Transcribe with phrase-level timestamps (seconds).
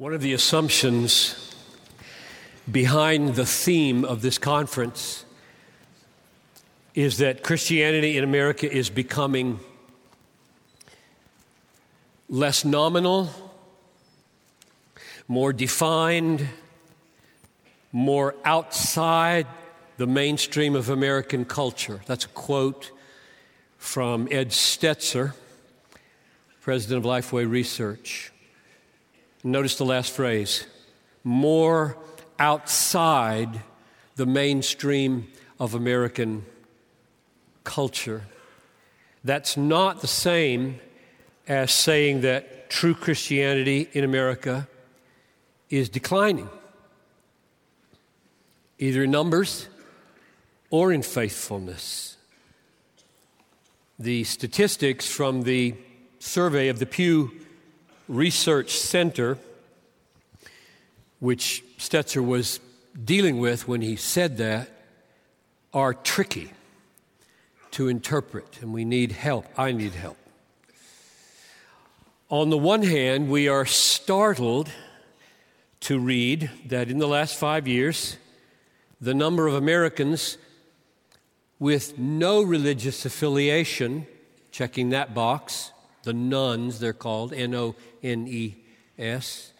[0.00, 1.54] One of the assumptions
[2.72, 5.26] behind the theme of this conference
[6.94, 9.60] is that Christianity in America is becoming
[12.30, 13.28] less nominal,
[15.28, 16.48] more defined,
[17.92, 19.46] more outside
[19.98, 22.00] the mainstream of American culture.
[22.06, 22.90] That's a quote
[23.76, 25.34] from Ed Stetzer,
[26.62, 28.29] president of Lifeway Research.
[29.42, 30.66] Notice the last phrase
[31.24, 31.96] more
[32.38, 33.60] outside
[34.16, 36.44] the mainstream of American
[37.64, 38.24] culture.
[39.24, 40.80] That's not the same
[41.46, 44.68] as saying that true Christianity in America
[45.70, 46.48] is declining,
[48.78, 49.68] either in numbers
[50.70, 52.16] or in faithfulness.
[53.98, 55.74] The statistics from the
[56.18, 57.32] survey of the Pew
[58.10, 59.38] Research Center,
[61.20, 62.58] which Stetzer was
[63.04, 64.68] dealing with when he said that,
[65.72, 66.50] are tricky
[67.70, 69.46] to interpret, and we need help.
[69.56, 70.16] I need help.
[72.30, 74.70] On the one hand, we are startled
[75.82, 78.16] to read that in the last five years,
[79.00, 80.36] the number of Americans
[81.60, 84.08] with no religious affiliation,
[84.50, 85.70] checking that box,
[86.02, 88.56] the nones, they're called, N O N E
[88.98, 89.52] S.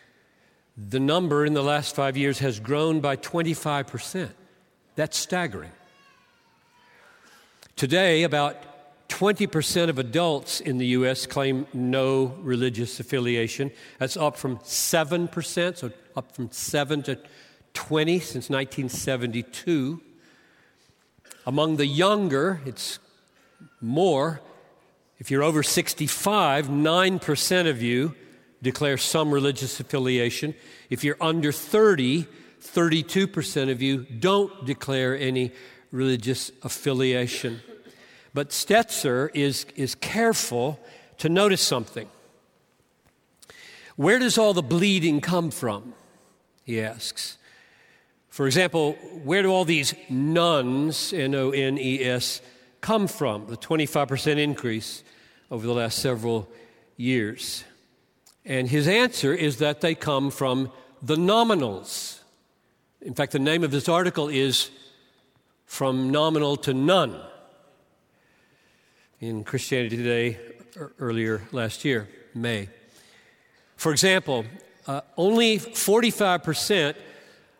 [0.77, 4.31] The number in the last five years has grown by 25%.
[4.95, 5.73] That's staggering.
[7.77, 8.57] Today, about
[9.09, 11.27] 20% of adults in the U.S.
[11.27, 13.71] claim no religious affiliation.
[13.99, 17.19] That's up from 7%, so up from 7 to
[17.75, 20.01] 20 since 1972.
[21.47, 22.99] Among the younger, it's
[23.81, 24.41] more
[25.21, 28.15] if you're over 65, 9% of you
[28.63, 30.55] declare some religious affiliation.
[30.89, 32.27] If you're under 30,
[32.61, 35.53] 32% of you don't declare any
[35.93, 37.61] religious affiliation.
[38.33, 40.81] But Stetzer is, is careful
[41.19, 42.09] to notice something.
[43.97, 45.93] Where does all the bleeding come from?
[46.65, 47.37] He asks.
[48.31, 48.93] For example,
[49.25, 52.41] where do all these nones, N O N E S,
[52.81, 53.47] come from?
[53.47, 55.03] The 25% increase
[55.51, 56.49] over the last several
[56.97, 57.65] years.
[58.45, 60.71] And his answer is that they come from
[61.03, 62.21] the nominals.
[63.01, 64.71] In fact, the name of this article is
[65.67, 67.21] From Nominal to None
[69.21, 70.39] in Christianity Today
[70.99, 72.69] earlier last year, May.
[73.77, 74.45] For example,
[74.87, 76.95] uh, only 45%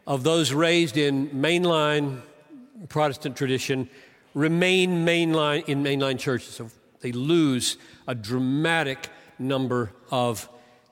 [0.07, 2.23] of those raised in mainline
[2.89, 3.89] Protestant tradition
[4.35, 6.55] remain mainline in mainline churches.
[6.55, 6.71] So
[7.01, 7.77] they lose
[8.07, 9.09] a dramatic
[9.39, 10.49] number of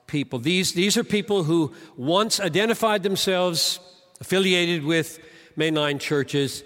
[0.07, 0.39] people.
[0.39, 3.79] These, these are people who once identified themselves
[4.19, 5.19] affiliated with
[5.57, 6.63] mainline churches,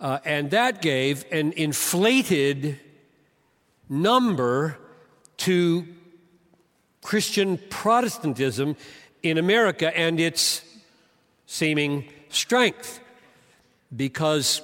[0.00, 2.78] uh, and that gave an inflated
[3.88, 4.78] number
[5.38, 5.86] to
[7.02, 8.76] Christian Protestantism
[9.22, 10.62] in America and its
[11.46, 13.00] seeming strength.
[13.94, 14.62] Because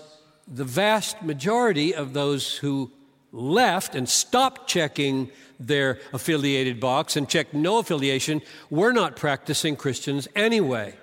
[0.51, 2.91] the vast majority of those who
[3.33, 5.31] left and stopped checking
[5.61, 10.95] their affiliated box and checked no affiliation, we're not practicing Christians anyway.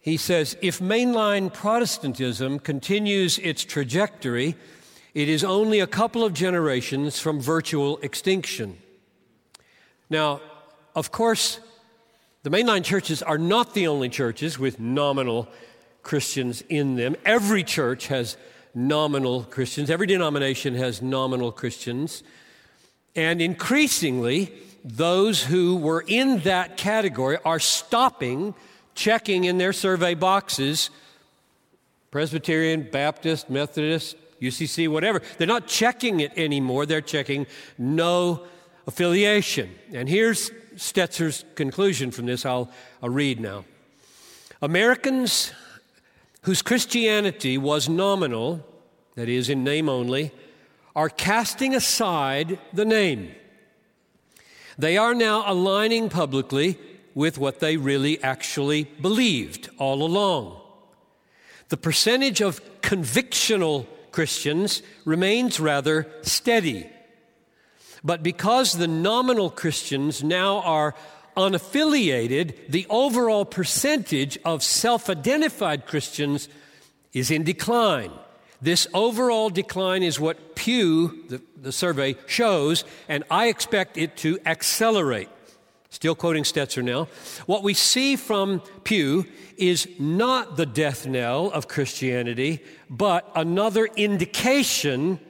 [0.00, 4.54] He says if mainline Protestantism continues its trajectory,
[5.14, 8.76] it is only a couple of generations from virtual extinction.
[10.10, 10.40] Now,
[10.94, 11.58] of course,
[12.42, 15.48] the mainline churches are not the only churches with nominal
[16.06, 17.16] Christians in them.
[17.24, 18.36] Every church has
[18.76, 19.90] nominal Christians.
[19.90, 22.22] Every denomination has nominal Christians.
[23.16, 24.52] And increasingly,
[24.84, 28.54] those who were in that category are stopping
[28.94, 30.90] checking in their survey boxes
[32.12, 35.20] Presbyterian, Baptist, Methodist, UCC, whatever.
[35.38, 36.86] They're not checking it anymore.
[36.86, 38.46] They're checking no
[38.86, 39.74] affiliation.
[39.92, 42.46] And here's Stetzer's conclusion from this.
[42.46, 42.70] I'll,
[43.02, 43.64] I'll read now.
[44.62, 45.52] Americans
[46.46, 48.64] whose Christianity was nominal,
[49.16, 50.30] that is, in name only,
[50.94, 53.34] are casting aside the name.
[54.78, 56.78] They are now aligning publicly
[57.16, 60.60] with what they really actually believed all along.
[61.68, 66.88] The percentage of convictional Christians remains rather steady.
[68.04, 70.94] But because the nominal Christians now are
[71.36, 76.48] unaffiliated, the overall percentage of self identified Christians
[77.12, 78.12] is in decline.
[78.60, 84.38] This overall decline is what Pew, the, the, survey, shows, and I expect it to
[84.46, 85.28] accelerate.
[85.90, 87.08] Still quoting Stetzer now.
[87.46, 95.20] What we see from Pew is not the death knell of Christianity, but another indication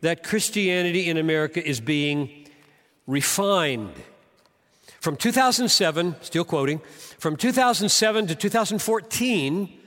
[0.00, 2.48] that Christianity in America is being
[3.06, 3.92] refined.
[5.00, 6.80] From 2007, still quoting,
[7.18, 9.80] from 2007 to 2014,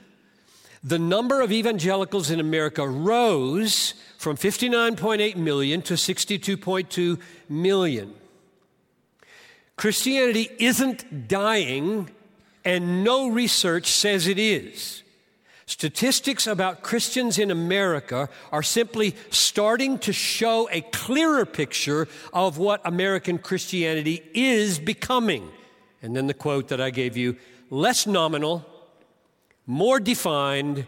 [0.82, 8.12] the number of evangelicals in America rose from 59.8 million to 62.2 million.
[9.76, 12.10] Christianity isn't dying,
[12.64, 15.03] and no research says it is.
[15.66, 22.82] Statistics about Christians in America are simply starting to show a clearer picture of what
[22.84, 25.50] American Christianity is becoming.
[26.02, 27.36] And then the quote that I gave you
[27.70, 28.66] less nominal,
[29.66, 30.86] more defined,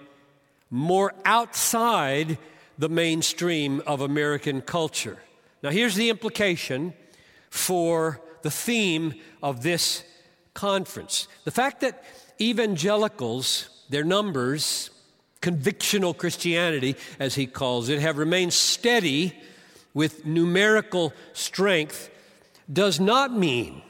[0.71, 2.37] more outside
[2.77, 5.19] the mainstream of American culture.
[5.63, 6.93] Now, here's the implication
[7.49, 10.05] for the theme of this
[10.53, 12.03] conference the fact that
[12.41, 14.91] evangelicals, their numbers,
[15.41, 19.35] convictional Christianity, as he calls it, have remained steady
[19.95, 22.11] with numerical strength
[22.73, 23.83] does not mean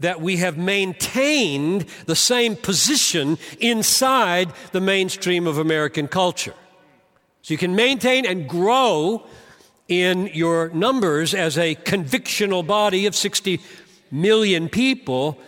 [0.00, 6.54] that we have maintained the same position inside the mainstream of American culture.
[7.42, 9.26] So you can maintain and grow
[9.88, 13.60] in your numbers as a convictional body of 60
[14.10, 15.38] million people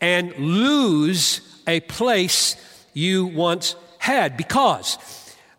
[0.00, 2.56] and lose a place
[2.98, 4.98] you once had because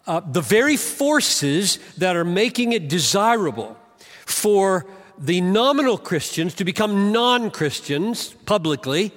[0.06, 3.78] uh, the very forces that are making it desirable
[4.26, 4.86] for
[5.18, 9.12] the nominal Christians to become non Christians publicly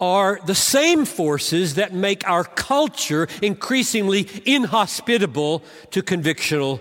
[0.00, 6.80] are the same forces that make our culture increasingly inhospitable to convictional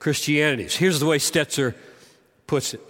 [0.00, 0.74] Christianities.
[0.74, 1.74] Here's the way Stetzer
[2.46, 2.80] puts it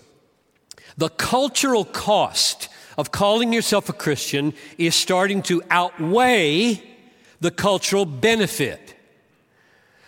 [0.96, 6.82] The cultural cost of calling yourself a Christian is starting to outweigh
[7.40, 8.94] the cultural benefit.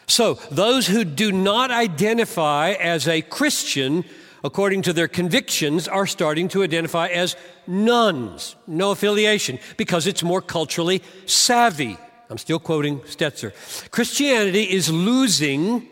[0.06, 4.04] So, those who do not identify as a Christian
[4.42, 7.36] according to their convictions, are starting to identify as
[7.66, 11.96] nones, no affiliation, because it's more culturally savvy.
[12.28, 13.52] I'm still quoting Stetzer.
[13.90, 15.88] Christianity is losing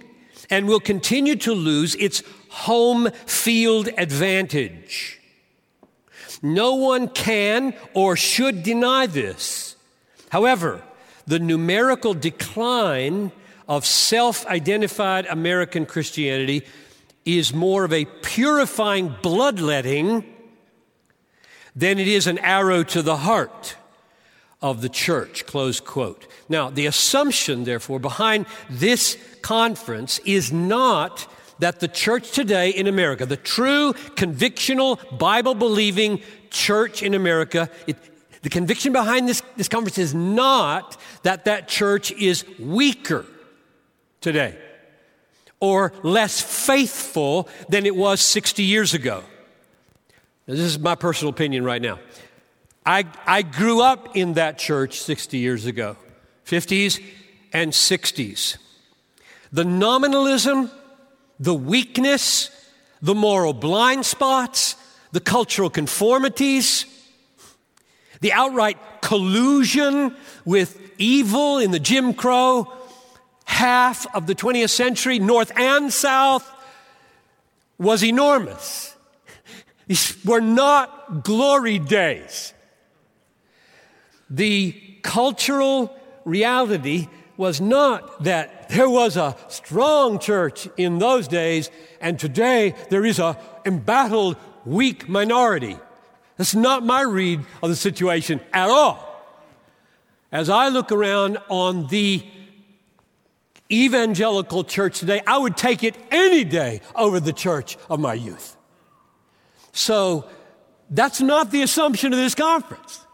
[0.51, 5.21] and will continue to lose its home field advantage.
[6.41, 9.77] No one can or should deny this.
[10.31, 10.83] However,
[11.29, 13.31] the numerical decline
[13.69, 16.65] of self identified American Christianity
[17.25, 20.25] is more of a purifying bloodletting
[21.77, 23.77] than it is an arrow to the heart
[24.63, 25.45] of the church.
[25.47, 26.27] Close quote.
[26.49, 33.27] Now, the assumption, therefore, behind this conference is not that the church today in America,
[33.27, 37.97] the true convictional, Bible believing church in America, it,
[38.49, 43.27] the conviction behind this, this conference is not that that church is weaker
[44.23, 44.57] today
[45.61, 49.23] or less faithful than it was 60 years ago.
[50.47, 51.99] This is my personal opinion right now.
[52.87, 55.99] I, I grew up in that church 60 years ago,
[56.47, 57.05] 50s
[57.53, 58.57] and 60s.
[59.53, 60.71] The nominalism,
[61.39, 62.49] the weakness,
[63.03, 64.75] the moral blind spots,
[65.13, 66.87] the cultural conformities,
[68.21, 70.15] the outright collusion
[70.45, 72.73] with evil in the Jim Crow
[73.45, 76.49] half of the 20th century, North and South,
[77.79, 78.95] was enormous.
[79.87, 82.53] These were not glory days.
[84.29, 92.19] The cultural reality was not that there was a strong church in those days and
[92.19, 95.79] today there is a embattled weak minority.
[96.39, 99.05] That's not my read of the situation at all.
[100.31, 102.25] As I look around on the
[103.71, 108.57] evangelical church today, I would take it any day over the church of my youth.
[109.73, 110.25] So
[110.89, 113.05] that's not the assumption of this conference,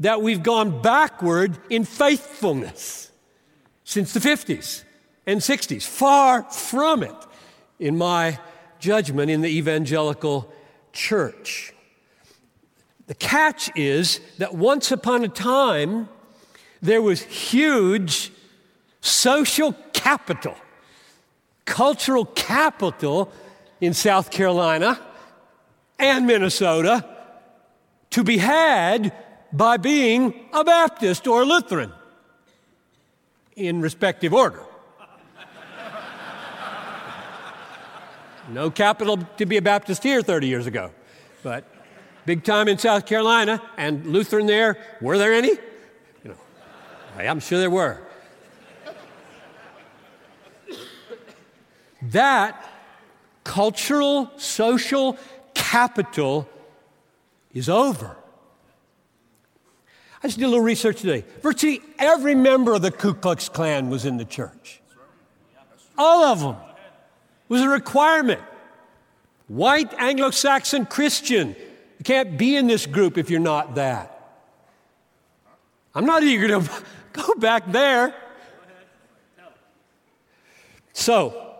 [0.00, 3.10] that we've gone backward in faithfulness
[3.84, 4.84] since the 50s
[5.26, 5.82] and 60s.
[5.84, 7.16] Far from it,
[7.78, 8.38] in my
[8.78, 10.52] judgment, in the evangelical
[10.92, 11.72] church.
[13.08, 16.10] The catch is that once upon a time,
[16.82, 18.30] there was huge
[19.00, 20.54] social capital,
[21.64, 23.32] cultural capital
[23.80, 25.00] in South Carolina
[25.98, 27.02] and Minnesota
[28.10, 29.14] to be had
[29.54, 31.92] by being a Baptist or a Lutheran
[33.56, 34.62] in respective order.
[38.50, 40.90] no capital to be a Baptist here 30 years ago,
[41.42, 41.64] but
[42.28, 44.76] big time in South Carolina, and Lutheran there.
[45.00, 45.48] Were there any?
[45.48, 46.36] You know,
[47.16, 48.02] I'm sure there were.
[52.02, 52.70] That
[53.44, 55.16] cultural, social
[55.54, 56.46] capital
[57.54, 58.14] is over.
[60.22, 61.24] I just did a little research today.
[61.40, 64.82] Virtually every member of the Ku Klux Klan was in the church.
[65.96, 66.56] All of them.
[67.48, 68.42] Was a requirement.
[69.46, 71.56] White Anglo Saxon Christian.
[71.98, 74.14] You can't be in this group if you're not that.
[75.94, 76.70] I'm not eager to
[77.12, 78.14] go back there.
[80.92, 81.54] So,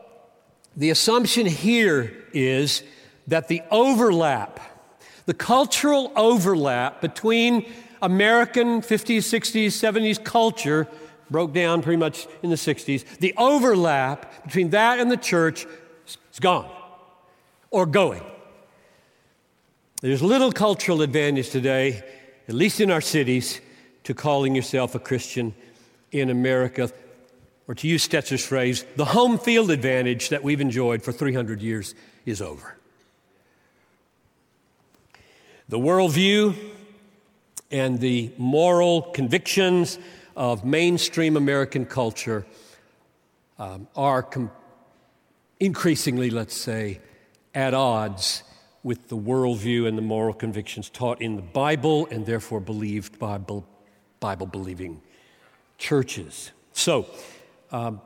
[0.76, 2.82] the assumption here is
[3.26, 4.60] that the overlap,
[5.26, 7.66] the cultural overlap between
[8.00, 10.86] American 50s, 60s, 70s culture
[11.30, 13.04] broke down pretty much in the 60s.
[13.18, 15.66] The overlap between that and the church
[16.06, 16.70] is gone
[17.70, 18.22] or going.
[20.00, 22.04] There's little cultural advantage today,
[22.46, 23.60] at least in our cities,
[24.04, 25.56] to calling yourself a Christian
[26.12, 26.88] in America.
[27.66, 31.96] Or to use Stetzer's phrase, the home field advantage that we've enjoyed for 300 years
[32.24, 32.76] is over.
[35.68, 36.54] The worldview
[37.72, 39.98] and the moral convictions
[40.36, 42.46] of mainstream American culture
[43.58, 44.52] um, are com-
[45.58, 47.00] increasingly, let's say,
[47.52, 48.44] at odds
[48.82, 53.38] with the worldview and the moral convictions taught in the Bible and therefore believed by
[54.20, 55.00] Bible believing
[55.78, 56.52] churches.
[56.72, 57.06] So,
[57.70, 58.00] um,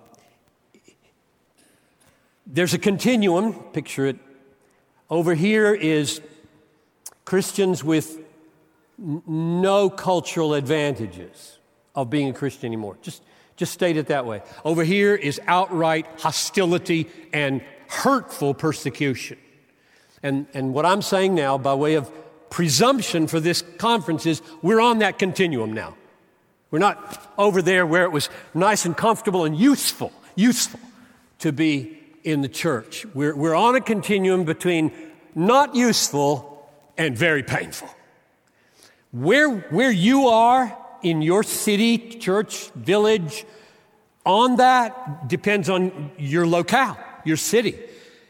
[2.46, 4.16] there's a continuum, picture it.
[5.08, 6.20] Over here is
[7.24, 8.18] Christians with
[8.98, 11.58] no cultural advantages
[11.94, 12.96] of being a Christian anymore.
[13.02, 13.22] Just,
[13.56, 14.42] just state it that way.
[14.64, 19.38] Over here is outright hostility and hurtful persecution.
[20.22, 22.10] And, and what I'm saying now, by way of
[22.50, 25.96] presumption for this conference, is we're on that continuum now.
[26.70, 30.80] We're not over there where it was nice and comfortable and useful, useful
[31.40, 33.04] to be in the church.
[33.14, 34.92] We're, we're on a continuum between
[35.34, 37.88] not useful and very painful.
[39.10, 43.44] Where, where you are in your city, church, village,
[44.24, 47.78] on that depends on your locale, your city,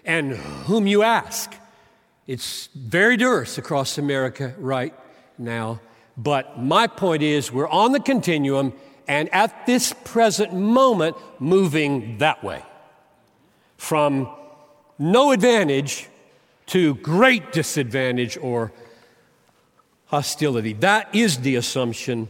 [0.04, 1.54] and whom you ask.
[2.26, 4.94] It's very diverse across America right
[5.38, 5.80] now.
[6.16, 8.74] But my point is, we're on the continuum
[9.08, 12.62] and at this present moment moving that way
[13.76, 14.28] from
[14.98, 16.08] no advantage
[16.66, 18.72] to great disadvantage or
[20.06, 20.74] hostility.
[20.74, 22.28] That is the assumption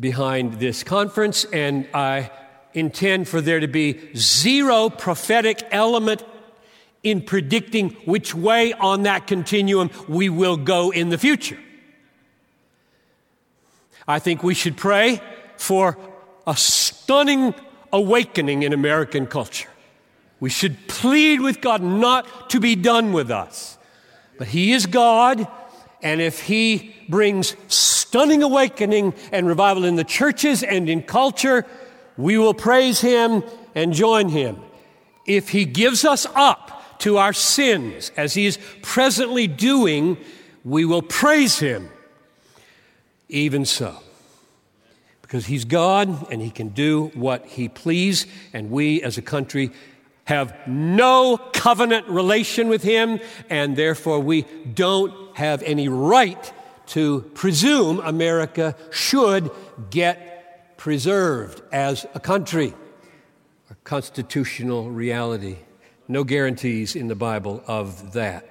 [0.00, 2.30] behind this conference, and I
[2.72, 6.22] intend for there to be zero prophetic element
[7.06, 11.58] in predicting which way on that continuum we will go in the future.
[14.08, 15.20] I think we should pray
[15.56, 15.96] for
[16.48, 17.54] a stunning
[17.92, 19.68] awakening in American culture.
[20.40, 23.78] We should plead with God not to be done with us.
[24.36, 25.46] But He is God,
[26.02, 31.64] and if He brings stunning awakening and revival in the churches and in culture,
[32.16, 33.44] we will praise Him
[33.76, 34.56] and join Him.
[35.24, 40.16] If He gives us up to our sins, as He is presently doing,
[40.64, 41.90] we will praise Him.
[43.28, 43.96] Even so.
[45.22, 49.70] Because He's God and He can do what He please, and we as a country
[50.24, 54.42] have no covenant relation with Him, and therefore we
[54.74, 56.52] don't have any right
[56.86, 59.50] to presume America should
[59.90, 62.74] get preserved as a country,
[63.70, 65.56] a constitutional reality.
[66.08, 68.44] No guarantees in the Bible of that.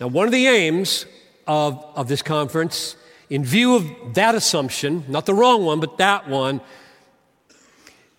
[0.00, 1.06] Now, one of the aims
[1.46, 2.96] of, of this conference,
[3.28, 6.60] in view of that assumption, not the wrong one, but that one,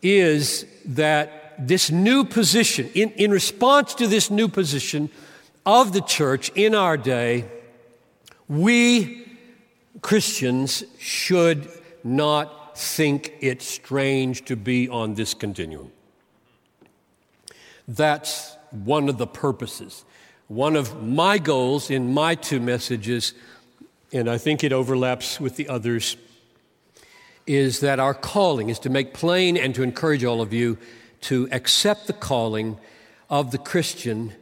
[0.01, 5.09] is that this new position, in, in response to this new position
[5.65, 7.45] of the church in our day,
[8.47, 9.27] we
[10.01, 11.69] Christians should
[12.03, 15.91] not think it strange to be on this continuum.
[17.95, 20.05] That's one of the purposes.
[20.47, 23.33] One of my goals in my two messages,
[24.13, 26.15] and I think it overlaps with the others,
[27.45, 30.77] is that our calling is to make plain and to encourage all of you
[31.21, 32.77] to accept the calling
[33.29, 34.33] of the Christian.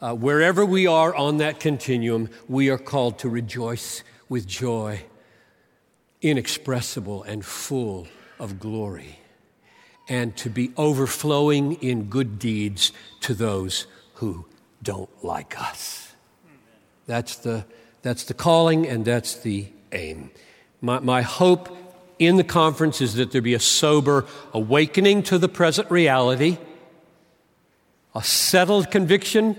[0.00, 5.02] Uh, wherever we are on that continuum, we are called to rejoice with joy,
[6.22, 8.06] inexpressible and full
[8.38, 9.18] of glory,
[10.08, 14.46] and to be overflowing in good deeds to those who
[14.82, 16.12] don't like us.
[17.06, 17.64] That's the,
[18.04, 20.30] That's the calling and that's the aim.
[20.82, 21.74] My, my hope
[22.18, 26.58] in the conference is that there be a sober awakening to the present reality,
[28.14, 29.56] a settled conviction.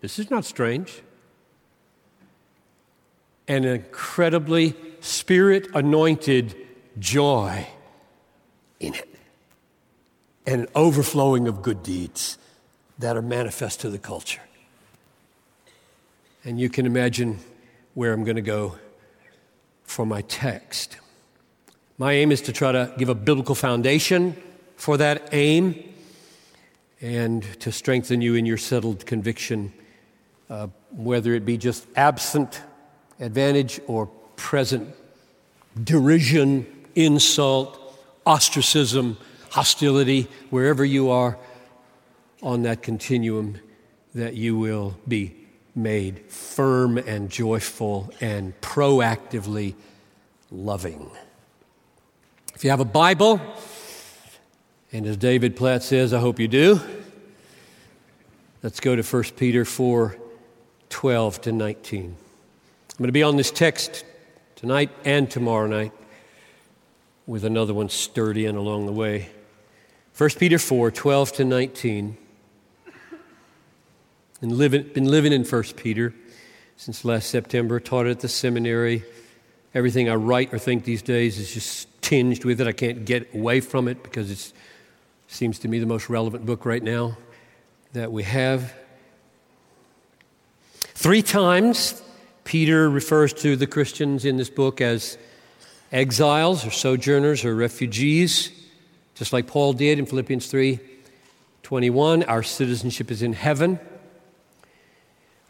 [0.00, 1.00] This is not strange.
[3.46, 6.56] And an incredibly spirit anointed
[6.98, 7.68] joy
[8.80, 9.15] in it.
[10.46, 12.38] And an overflowing of good deeds
[12.98, 14.42] that are manifest to the culture.
[16.44, 17.40] And you can imagine
[17.94, 18.76] where I'm going to go
[19.84, 20.98] for my text.
[21.98, 24.36] My aim is to try to give a biblical foundation
[24.76, 25.92] for that aim
[27.00, 29.72] and to strengthen you in your settled conviction,
[30.48, 32.60] uh, whether it be just absent
[33.18, 34.94] advantage or present
[35.82, 39.16] derision, insult, ostracism,
[39.56, 41.38] hostility, wherever you are
[42.42, 43.58] on that continuum,
[44.14, 45.34] that you will be
[45.74, 49.74] made firm and joyful and proactively
[50.50, 51.10] loving.
[52.54, 53.40] If you have a Bible,
[54.92, 56.78] and as David Platt says, I hope you do,
[58.62, 60.18] let's go to 1 Peter 4
[60.90, 62.04] 12 to 19.
[62.04, 62.14] I'm
[62.98, 64.04] going to be on this text
[64.54, 65.92] tonight and tomorrow night
[67.26, 69.30] with another one sturdy and along the way.
[70.16, 72.16] 1 Peter 4 12 to 19.
[74.40, 76.14] And living, been living in 1 Peter
[76.76, 79.04] since last September, taught it at the seminary.
[79.74, 82.66] Everything I write or think these days is just tinged with it.
[82.66, 84.52] I can't get away from it because it
[85.28, 87.16] seems to me the most relevant book right now
[87.92, 88.74] that we have.
[90.80, 92.02] Three times,
[92.44, 95.18] Peter refers to the Christians in this book as
[95.92, 98.50] exiles or sojourners or refugees,
[99.16, 100.78] just like Paul did in Philippians 3
[101.62, 102.22] 21.
[102.22, 103.80] Our citizenship is in heaven,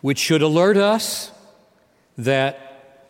[0.00, 1.30] which should alert us
[2.16, 3.04] that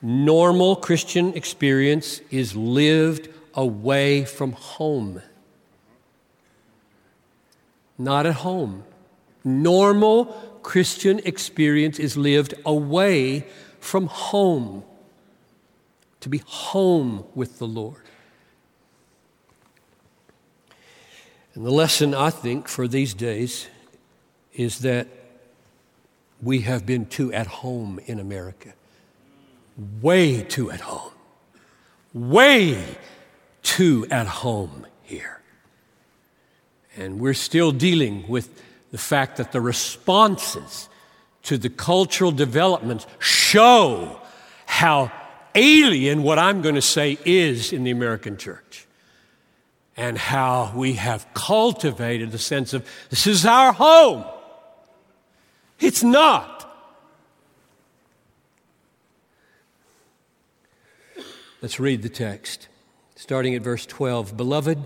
[0.00, 5.20] normal Christian experience is lived away from home.
[7.98, 8.84] Not at home.
[9.44, 10.26] Normal
[10.62, 13.46] Christian experience is lived away
[13.80, 14.84] from home
[16.20, 18.02] to be home with the Lord.
[21.54, 23.66] And the lesson, I think, for these days
[24.54, 25.08] is that
[26.42, 28.72] we have been too at home in America.
[30.00, 31.12] Way too at home.
[32.12, 32.82] Way
[33.62, 35.40] too at home here.
[36.96, 40.88] And we're still dealing with the fact that the responses
[41.44, 44.20] to the cultural developments show
[44.66, 45.12] how
[45.54, 48.86] alien what I'm going to say is in the American church.
[50.00, 54.24] And how we have cultivated the sense of this is our home.
[55.78, 56.66] It's not.
[61.60, 62.68] Let's read the text,
[63.14, 64.38] starting at verse 12.
[64.38, 64.78] Beloved,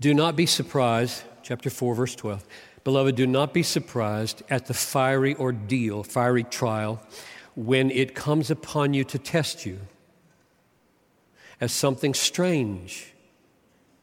[0.00, 2.46] do not be surprised, chapter 4, verse 12.
[2.84, 7.00] Beloved, do not be surprised at the fiery ordeal, fiery trial
[7.54, 9.78] when it comes upon you to test you
[11.58, 13.14] as something strange,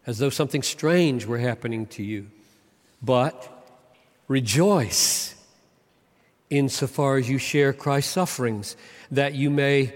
[0.07, 2.27] as though something strange were happening to you.
[3.03, 3.53] But
[4.27, 5.35] rejoice
[6.49, 8.77] insofar as you share Christ's sufferings,
[9.11, 9.93] that you may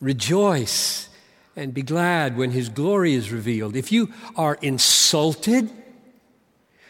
[0.00, 1.10] rejoice
[1.54, 3.76] and be glad when his glory is revealed.
[3.76, 5.70] If you are insulted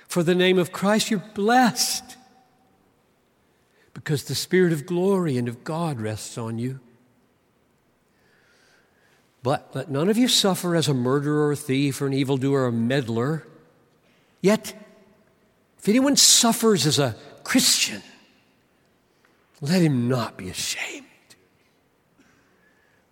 [0.07, 2.17] for the name of Christ, you're blessed
[3.93, 6.79] because the Spirit of glory and of God rests on you.
[9.43, 12.67] But let none of you suffer as a murderer, a thief, or an evildoer, or
[12.67, 13.47] a meddler.
[14.41, 14.75] Yet,
[15.79, 18.03] if anyone suffers as a Christian,
[19.63, 21.07] let him not be ashamed,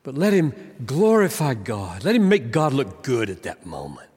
[0.02, 0.52] but let him
[0.84, 2.04] glorify God.
[2.04, 4.08] Let him make God look good at that moment.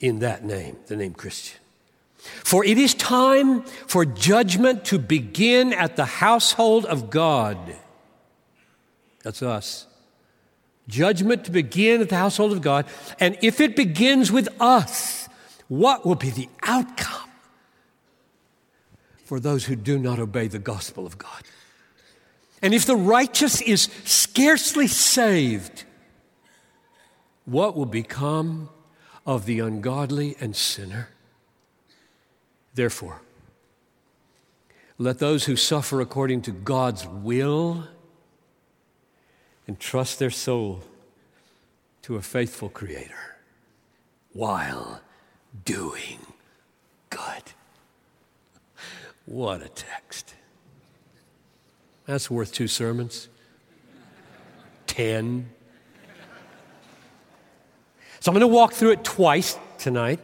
[0.00, 1.58] In that name, the name Christian.
[2.18, 7.58] For it is time for judgment to begin at the household of God.
[9.22, 9.86] That's us.
[10.88, 12.86] Judgment to begin at the household of God.
[13.20, 15.28] And if it begins with us,
[15.68, 17.28] what will be the outcome
[19.24, 21.42] for those who do not obey the gospel of God?
[22.62, 25.84] And if the righteous is scarcely saved,
[27.44, 28.70] what will become
[29.26, 31.10] of the ungodly and sinner?
[32.74, 33.20] Therefore,
[34.96, 37.86] let those who suffer according to God's will
[39.68, 40.82] entrust their soul
[42.02, 43.36] to a faithful Creator
[44.32, 45.02] while
[45.64, 46.18] doing
[47.10, 47.42] good.
[49.26, 50.34] What a text.
[52.06, 53.28] That's worth two sermons.
[54.86, 55.50] Ten.
[58.20, 60.20] So I'm going to walk through it twice tonight.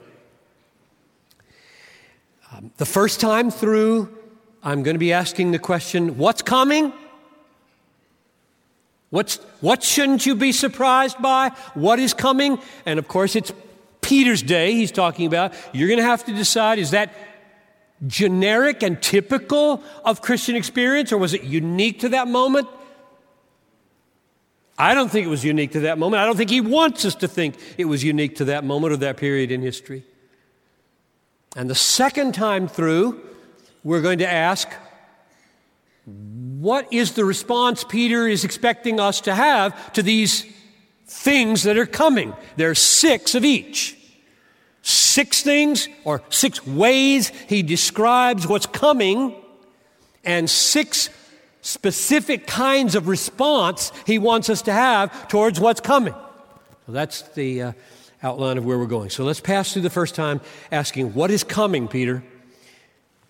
[2.51, 4.17] Um, the first time through,
[4.63, 6.93] I'm going to be asking the question what's coming?
[9.15, 11.51] What's, what shouldn't you be surprised by?
[11.75, 12.59] What is coming?
[12.85, 13.53] And of course, it's
[14.01, 15.55] Peter's day he's talking about.
[15.73, 17.15] You're going to have to decide is that
[18.09, 22.67] generic and typical of Christian experience, or was it unique to that moment?
[24.77, 26.21] I don't think it was unique to that moment.
[26.21, 28.97] I don't think he wants us to think it was unique to that moment or
[28.97, 30.03] that period in history.
[31.55, 33.25] And the second time through,
[33.85, 34.69] we're going to ask,
[36.65, 40.47] what is the response Peter is expecting us to have to these
[41.07, 42.33] things that are coming?
[42.57, 43.99] There are six of each
[44.85, 49.35] six things or six ways he describes what's coming
[50.25, 51.09] and six
[51.63, 56.13] specific kinds of response he wants us to have towards what's coming.
[56.85, 57.73] So that's the uh,
[58.23, 59.09] outline of where we're going.
[59.09, 62.23] So let's pass through the first time asking, What is coming, Peter?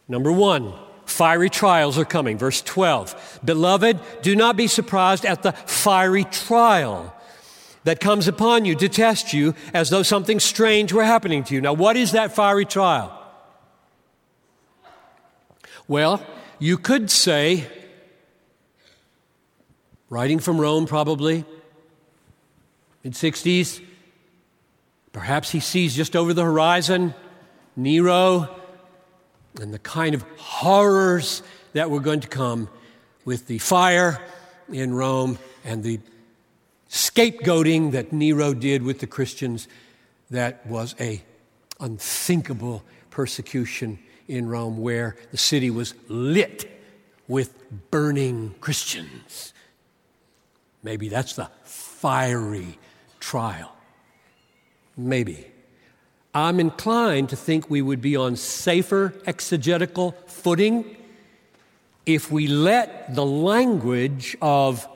[0.08, 0.74] Number one,
[1.06, 2.38] fiery trials are coming.
[2.38, 3.40] Verse 12.
[3.44, 7.14] Beloved, do not be surprised at the fiery trial
[7.84, 11.60] that comes upon you to test you as though something strange were happening to you.
[11.60, 13.20] Now, what is that fiery trial?
[15.86, 16.24] Well,
[16.58, 17.66] you could say,
[20.08, 21.44] writing from Rome probably,
[23.02, 23.82] mid 60s,
[25.12, 27.14] perhaps he sees just over the horizon
[27.76, 28.48] Nero
[29.60, 32.68] and the kind of horrors that were going to come
[33.24, 34.20] with the fire
[34.72, 36.00] in Rome and the
[36.90, 39.68] scapegoating that Nero did with the Christians
[40.30, 41.22] that was a
[41.80, 46.70] unthinkable persecution in Rome where the city was lit
[47.28, 47.54] with
[47.90, 49.52] burning Christians.
[50.82, 52.78] Maybe that's the fiery
[53.20, 53.74] trial.
[54.96, 55.46] Maybe.
[56.34, 60.96] I'm inclined to think we would be on safer exegetical footing
[62.06, 64.86] if we let the language of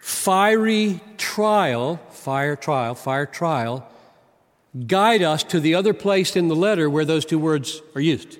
[0.00, 3.86] fiery trial, fire trial, fire trial,
[4.86, 8.38] guide us to the other place in the letter where those two words are used,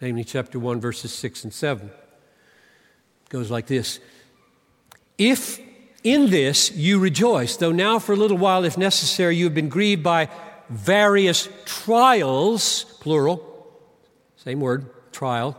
[0.00, 1.86] namely chapter 1, verses 6 and 7.
[1.86, 1.92] It
[3.28, 4.00] goes like this
[5.18, 5.60] If
[6.02, 9.68] in this you rejoice, though now for a little while, if necessary, you have been
[9.68, 10.28] grieved by
[10.68, 13.48] various trials, plural,
[14.36, 15.56] same word, trial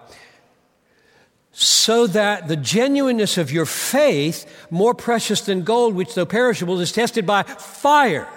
[1.53, 6.91] so that the genuineness of your faith, more precious than gold, which though perishable is
[6.91, 8.27] tested by fire,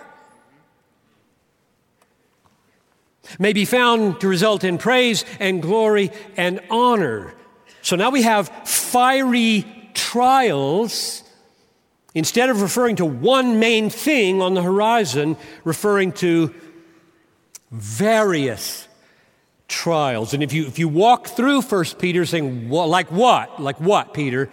[3.38, 7.35] may be found to result in praise and glory and honor.
[7.81, 9.64] So now we have fiery
[9.95, 11.23] trials.
[12.17, 16.55] Instead of referring to one main thing on the horizon, referring to
[17.71, 18.89] various
[19.69, 20.33] trials.
[20.33, 23.61] And if you, if you walk through 1 Peter saying, well, like what?
[23.61, 24.49] Like what, Peter?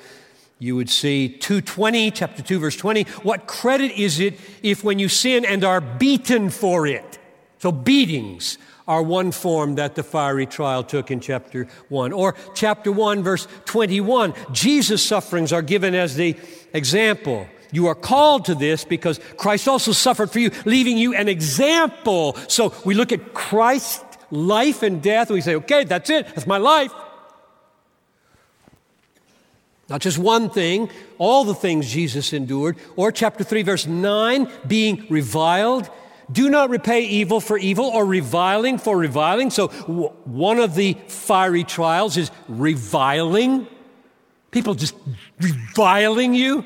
[0.60, 3.04] You would see 220, chapter 2, verse 20.
[3.24, 7.18] What credit is it if when you sin and are beaten for it?
[7.60, 8.58] So beatings
[8.90, 12.12] are one form that the fiery trial took in chapter 1.
[12.12, 14.34] Or chapter 1, verse 21.
[14.52, 16.36] Jesus' sufferings are given as the
[16.74, 17.48] example.
[17.74, 22.38] You are called to this because Christ also suffered for you, leaving you an example.
[22.48, 26.48] So we look at Christ's life and death, and we say, okay, that's it, that's
[26.48, 26.94] my life.
[29.90, 32.78] Not just one thing, all the things Jesus endured.
[32.96, 35.90] Or chapter 3, verse 9, being reviled.
[36.32, 39.50] Do not repay evil for evil or reviling for reviling.
[39.50, 43.68] So, w- one of the fiery trials is reviling.
[44.52, 44.96] People just
[45.40, 46.66] reviling you.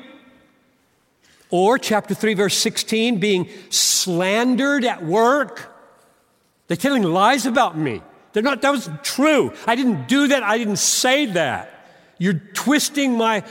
[1.50, 5.74] Or chapter 3, verse 16, being slandered at work.
[6.66, 8.02] They're telling lies about me.
[8.32, 9.52] They're not, that was true.
[9.66, 10.42] I didn't do that.
[10.42, 11.86] I didn't say that.
[12.18, 13.44] You're twisting my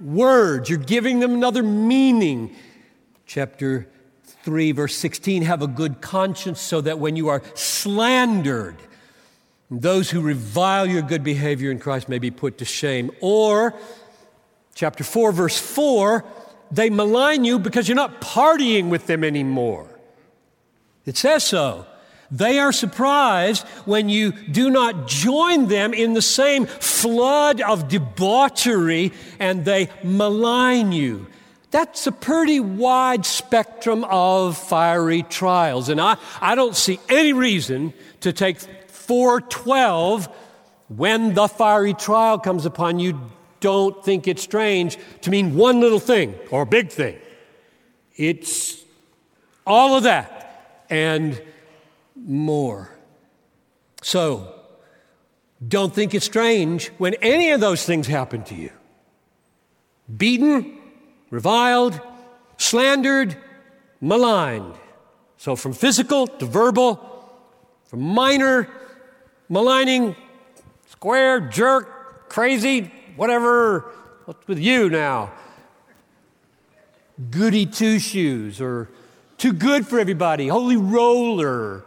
[0.00, 0.70] words.
[0.70, 2.56] You're giving them another meaning.
[3.26, 3.86] Chapter
[4.44, 8.76] 3, verse 16 have a good conscience so that when you are slandered,
[9.70, 13.10] those who revile your good behavior in Christ may be put to shame.
[13.20, 13.74] Or,
[14.74, 16.24] chapter 4, verse 4,
[16.70, 19.88] they malign you because you're not partying with them anymore.
[21.06, 21.86] It says so.
[22.30, 29.12] They are surprised when you do not join them in the same flood of debauchery
[29.38, 31.26] and they malign you.
[31.70, 35.88] That's a pretty wide spectrum of fiery trials.
[35.88, 40.28] And I, I don't see any reason to take 412
[40.88, 43.20] when the fiery trial comes upon you,
[43.64, 47.16] don't think it's strange to mean one little thing or a big thing.
[48.14, 48.84] It's
[49.66, 51.40] all of that and
[52.14, 52.94] more.
[54.02, 54.54] So,
[55.66, 58.70] don't think it's strange when any of those things happen to you.
[60.14, 60.78] Beaten,
[61.30, 61.98] reviled,
[62.58, 63.34] slandered,
[63.98, 64.74] maligned.
[65.38, 67.00] So, from physical to verbal,
[67.86, 68.68] from minor
[69.48, 70.16] maligning,
[70.86, 73.92] square, jerk, crazy, whatever,
[74.24, 75.32] what's with you now?
[77.30, 78.88] Goody two shoes or
[79.38, 81.84] too good for everybody, holy roller,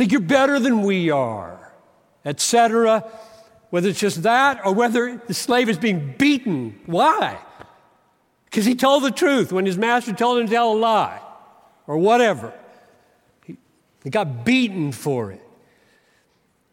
[0.00, 1.74] think you're better than we are,
[2.24, 3.04] etc.
[3.68, 6.80] Whether it's just that or whether the slave is being beaten.
[6.86, 7.38] Why?
[8.46, 11.20] Because he told the truth when his master told him to tell a lie
[11.86, 12.54] or whatever.
[13.44, 13.58] He,
[14.02, 15.42] he got beaten for it.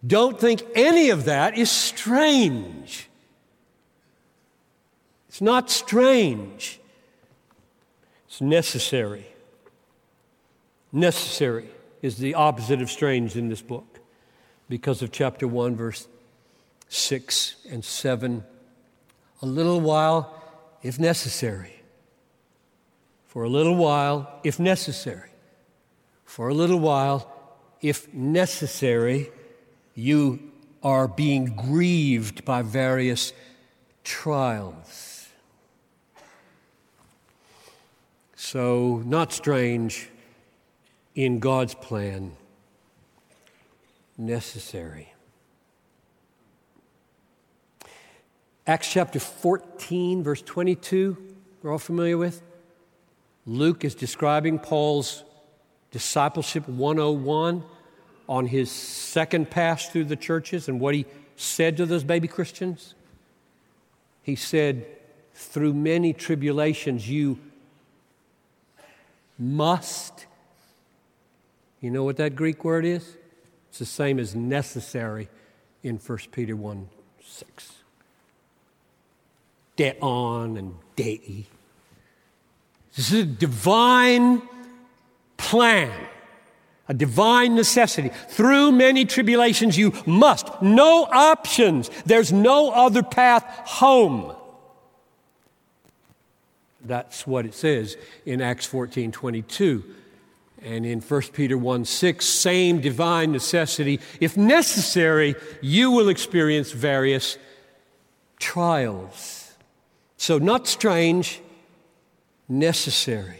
[0.05, 3.06] Don't think any of that is strange.
[5.37, 6.79] It's not strange,
[8.27, 9.27] it's necessary.
[10.91, 11.69] Necessary
[12.01, 13.99] is the opposite of strange in this book
[14.67, 16.07] because of chapter 1, verse
[16.89, 18.43] 6 and 7.
[19.43, 20.41] A little while,
[20.81, 21.83] if necessary.
[23.27, 25.29] For a little while, if necessary.
[26.25, 27.31] For a little while,
[27.79, 29.29] if necessary,
[29.93, 33.33] you are being grieved by various
[34.03, 35.16] trials.
[38.49, 40.07] So, not strange
[41.15, 42.31] in God's plan,
[44.17, 45.13] necessary.
[48.65, 51.17] Acts chapter 14, verse 22,
[51.61, 52.41] we're all familiar with.
[53.45, 55.25] Luke is describing Paul's
[55.91, 57.65] discipleship 101
[58.29, 61.05] on his second pass through the churches and what he
[61.35, 62.95] said to those baby Christians?
[64.23, 64.85] He said,
[65.33, 67.39] Through many tribulations, you
[69.37, 70.25] must.
[71.81, 73.17] You know what that Greek word is?
[73.69, 75.29] It's the same as necessary
[75.83, 76.89] in 1 Peter 1
[77.23, 77.71] 6.
[79.77, 81.45] Deon and dei.
[82.95, 84.41] This is a divine
[85.37, 86.07] plan
[86.89, 88.09] a divine necessity.
[88.29, 90.61] Through many tribulations, you must.
[90.61, 91.89] No options.
[92.05, 94.35] There's no other path home.
[96.87, 99.83] That's what it says in Acts 14 22.
[100.63, 103.99] And in 1 Peter 1 6, same divine necessity.
[104.19, 107.37] If necessary, you will experience various
[108.39, 109.55] trials.
[110.17, 111.41] So, not strange,
[112.49, 113.39] necessary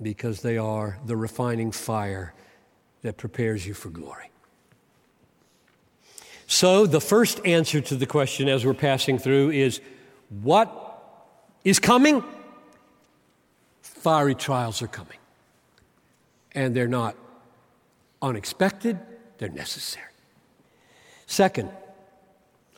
[0.00, 2.32] because they are the refining fire
[3.02, 4.30] that prepares you for glory.
[6.46, 9.80] So, the first answer to the question as we're passing through is
[10.28, 10.85] what
[11.66, 12.22] is coming?
[13.82, 15.18] Fiery trials are coming.
[16.52, 17.16] And they're not
[18.22, 18.98] unexpected,
[19.38, 20.06] they're necessary.
[21.26, 21.70] Second,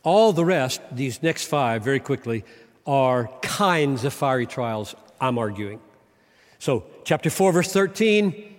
[0.02, 2.44] all the rest, these next five, very quickly,
[2.86, 5.80] are kinds of fiery trials, I'm arguing.
[6.58, 8.54] So, chapter 4, verse 13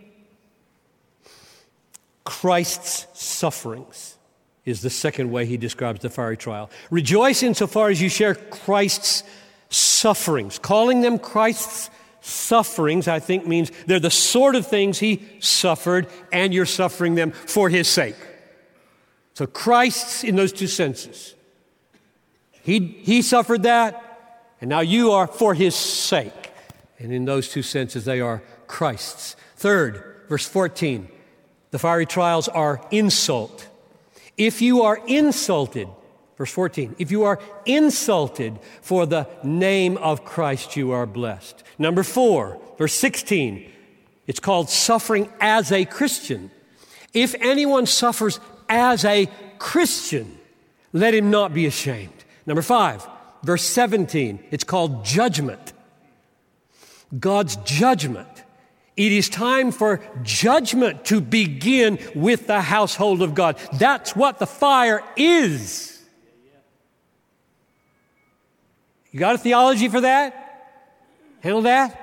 [2.23, 4.15] Christ's sufferings
[4.63, 6.69] is the second way he describes the fiery trial.
[6.91, 9.23] Rejoice insofar as you share Christ's
[9.69, 10.59] sufferings.
[10.59, 11.89] Calling them Christ's
[12.21, 17.31] sufferings, I think, means they're the sort of things he suffered, and you're suffering them
[17.31, 18.15] for his sake.
[19.33, 21.35] So, Christ's in those two senses.
[22.61, 26.51] He, he suffered that, and now you are for his sake.
[26.99, 29.35] And in those two senses, they are Christ's.
[29.55, 31.07] Third, verse 14,
[31.71, 33.67] the fiery trials are insult.
[34.37, 35.87] If you are insulted,
[36.39, 41.63] verse 14, if you are insulted for the name of Christ, you are blessed.
[41.77, 43.69] Number four, verse 16,
[44.25, 46.49] it's called suffering as a Christian.
[47.13, 50.39] If anyone suffers as a Christian,
[50.93, 52.23] let him not be ashamed.
[52.45, 53.05] Number five,
[53.43, 55.73] verse 17, it's called judgment.
[57.19, 58.29] God's judgment.
[58.95, 63.57] It is time for judgment to begin with the household of God.
[63.73, 65.98] That's what the fire is.
[69.11, 70.45] You got a theology for that?
[71.41, 71.99] Handle that?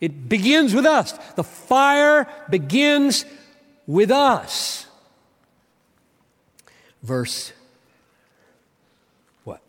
[0.00, 1.12] It begins with us.
[1.36, 3.24] The fire begins
[3.86, 4.86] with us.
[7.02, 7.52] Verse
[9.44, 9.62] what?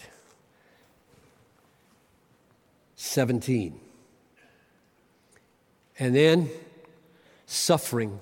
[2.95, 3.79] 17
[5.99, 6.49] and then
[7.45, 8.19] suffering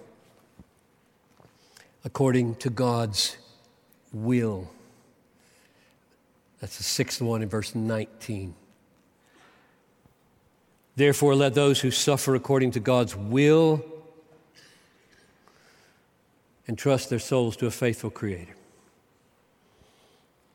[2.04, 3.38] according to God's
[4.12, 4.70] will.
[6.62, 8.54] That's the sixth one in verse 19.
[10.96, 13.84] Therefore, let those who suffer according to God's will
[16.68, 18.56] entrust their souls to a faithful Creator.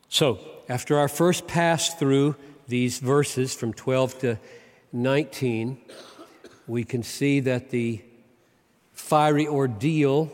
[0.09, 0.39] So,
[0.69, 2.37] after our first pass through
[2.69, 4.39] these verses from 12 to
[4.93, 5.79] 19,
[6.69, 8.01] we can see that the
[8.93, 10.33] fiery ordeal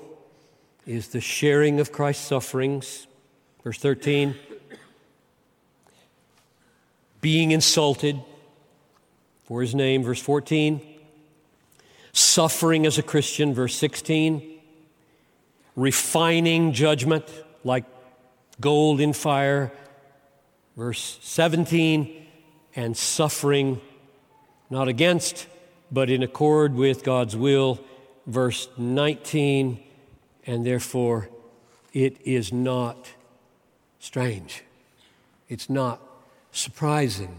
[0.86, 3.06] is the sharing of Christ's sufferings.
[3.64, 4.34] Verse 13,
[7.22, 8.20] being insulted
[9.44, 10.02] for his name.
[10.02, 10.82] Verse 14,
[12.12, 13.54] suffering as a Christian.
[13.54, 14.42] Verse 16,
[15.74, 17.24] refining judgment
[17.64, 17.84] like
[18.60, 19.72] gold in fire.
[20.76, 22.26] Verse 17,
[22.76, 23.80] and suffering
[24.68, 25.46] not against,
[25.90, 27.80] but in accord with God's will.
[28.26, 29.80] Verse 19,
[30.46, 31.28] and therefore
[31.92, 33.10] it is not
[34.00, 34.64] strange.
[35.48, 36.00] It's not
[36.52, 37.36] surprising.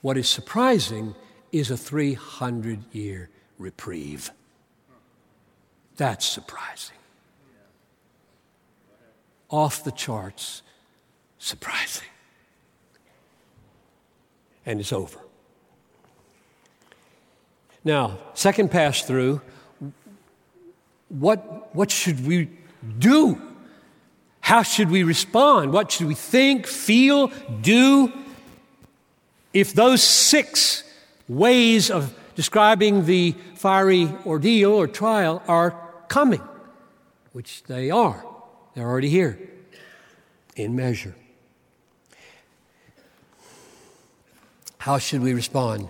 [0.00, 1.14] What is surprising
[1.52, 4.30] is a 300 year reprieve.
[5.96, 6.96] That's surprising.
[9.50, 10.62] Off the charts,
[11.38, 12.08] surprising.
[14.66, 15.18] And it's over.
[17.84, 19.42] Now, second pass through,
[21.08, 22.48] what, what should we
[22.98, 23.40] do?
[24.44, 25.72] How should we respond?
[25.72, 27.28] What should we think, feel,
[27.62, 28.12] do?
[29.54, 30.84] If those six
[31.26, 35.74] ways of describing the fiery ordeal or trial are
[36.08, 36.42] coming,
[37.32, 38.22] which they are,
[38.74, 39.38] they're already here
[40.56, 41.14] in measure.
[44.76, 45.88] How should we respond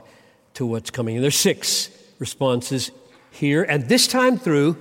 [0.54, 1.16] to what's coming?
[1.16, 1.90] And there's six
[2.20, 2.92] responses
[3.32, 4.76] here, and this time through,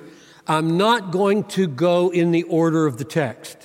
[0.45, 3.62] I'm not going to go in the order of the text.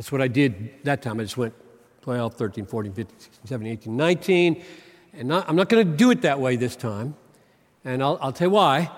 [0.00, 1.20] That's what I did that time.
[1.20, 1.52] I just went
[2.00, 4.64] 12, 13, 14, 15, 16, 17, 18, 19.
[5.12, 7.14] And not, I'm not going to do it that way this time.
[7.84, 8.90] And I'll, I'll tell you why.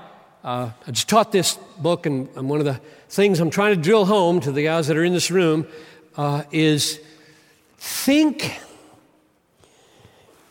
[0.44, 3.82] Uh, I just taught this book, and, and, one of the things I'm trying to
[3.82, 5.66] drill home to the guys that are in this room
[6.16, 7.00] uh, is
[7.78, 8.60] think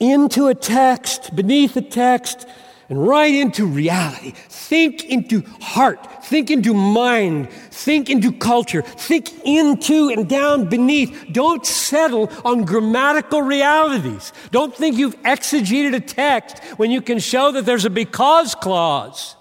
[0.01, 2.45] into a text, beneath a text,
[2.91, 4.34] and right into reality.
[4.49, 6.25] Think into heart.
[6.25, 7.49] Think into mind.
[7.49, 8.82] Think into culture.
[8.82, 11.27] Think into and down beneath.
[11.32, 14.34] Don't settle on grammatical realities.
[14.51, 19.38] Don't think you've exegeted a text when you can show that there's a because clause.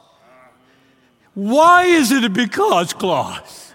[1.34, 3.74] Why is it a because clause?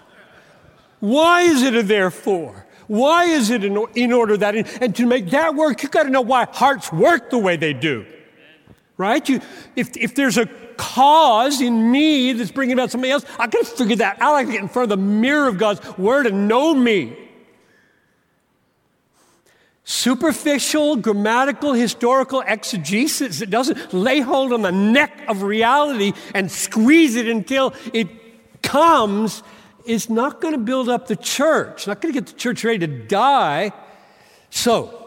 [1.00, 2.64] Why is it a therefore?
[2.86, 6.22] Why is it in, order that, and to make that work, you've got to know
[6.22, 8.06] why hearts work the way they do
[8.98, 9.26] right?
[9.28, 9.40] You,
[9.74, 13.76] if, if there's a cause in me that's bringing about somebody else, I got to
[13.76, 14.34] figure that out.
[14.34, 17.16] I got to get in front of the mirror of God's Word and know me.
[19.84, 27.14] Superficial, grammatical, historical exegesis that doesn't lay hold on the neck of reality and squeeze
[27.14, 28.08] it until it
[28.62, 29.44] comes
[29.84, 32.80] is not going to build up the church, not going to get the church ready
[32.80, 33.70] to die.
[34.50, 35.05] So,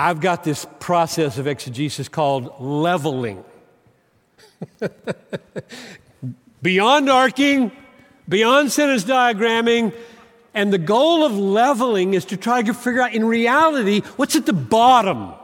[0.00, 3.44] I've got this process of exegesis called leveling.
[6.62, 7.70] beyond arcing,
[8.26, 9.94] beyond sentence diagramming,
[10.54, 14.46] and the goal of leveling is to try to figure out in reality what's at
[14.46, 15.34] the bottom.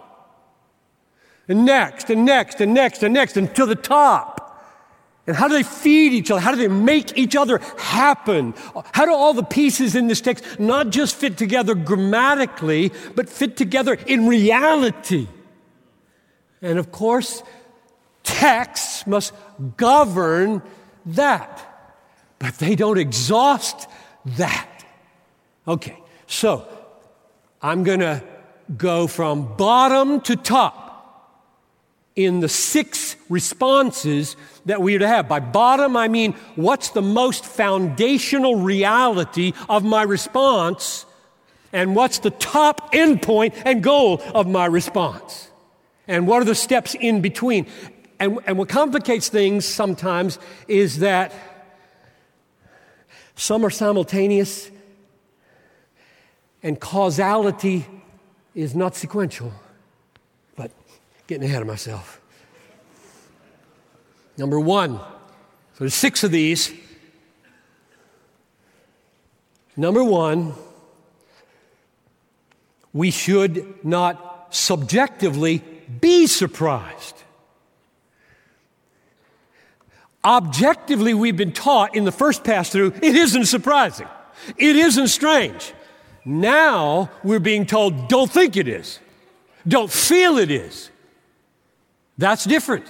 [1.48, 4.35] And next, and next, and next, and next, until the top.
[5.26, 6.40] And how do they feed each other?
[6.40, 8.54] How do they make each other happen?
[8.92, 13.56] How do all the pieces in this text not just fit together grammatically, but fit
[13.56, 15.26] together in reality?
[16.62, 17.42] And of course,
[18.22, 19.32] texts must
[19.76, 20.62] govern
[21.06, 21.92] that,
[22.38, 23.88] but they don't exhaust
[24.36, 24.84] that.
[25.66, 26.68] Okay, so
[27.60, 28.22] I'm going to
[28.76, 30.85] go from bottom to top
[32.16, 35.28] in the six responses that we would have.
[35.28, 41.04] By bottom, I mean what's the most foundational reality of my response,
[41.72, 45.50] and what's the top endpoint and goal of my response,
[46.08, 47.66] and what are the steps in between.
[48.18, 50.38] And, and what complicates things sometimes
[50.68, 51.34] is that
[53.34, 54.70] some are simultaneous,
[56.62, 57.86] and causality
[58.54, 59.52] is not sequential
[61.26, 62.20] getting ahead of myself.
[64.36, 66.72] Number one, so there's six of these.
[69.76, 70.54] Number one,
[72.92, 75.62] we should not subjectively
[76.00, 77.14] be surprised.
[80.24, 84.08] Objectively, we've been taught in the first pass through, it isn't surprising.
[84.56, 85.72] It isn't strange.
[86.24, 88.98] Now we're being told, don't think it is.
[89.68, 90.90] Don't feel it is.
[92.18, 92.86] That's different.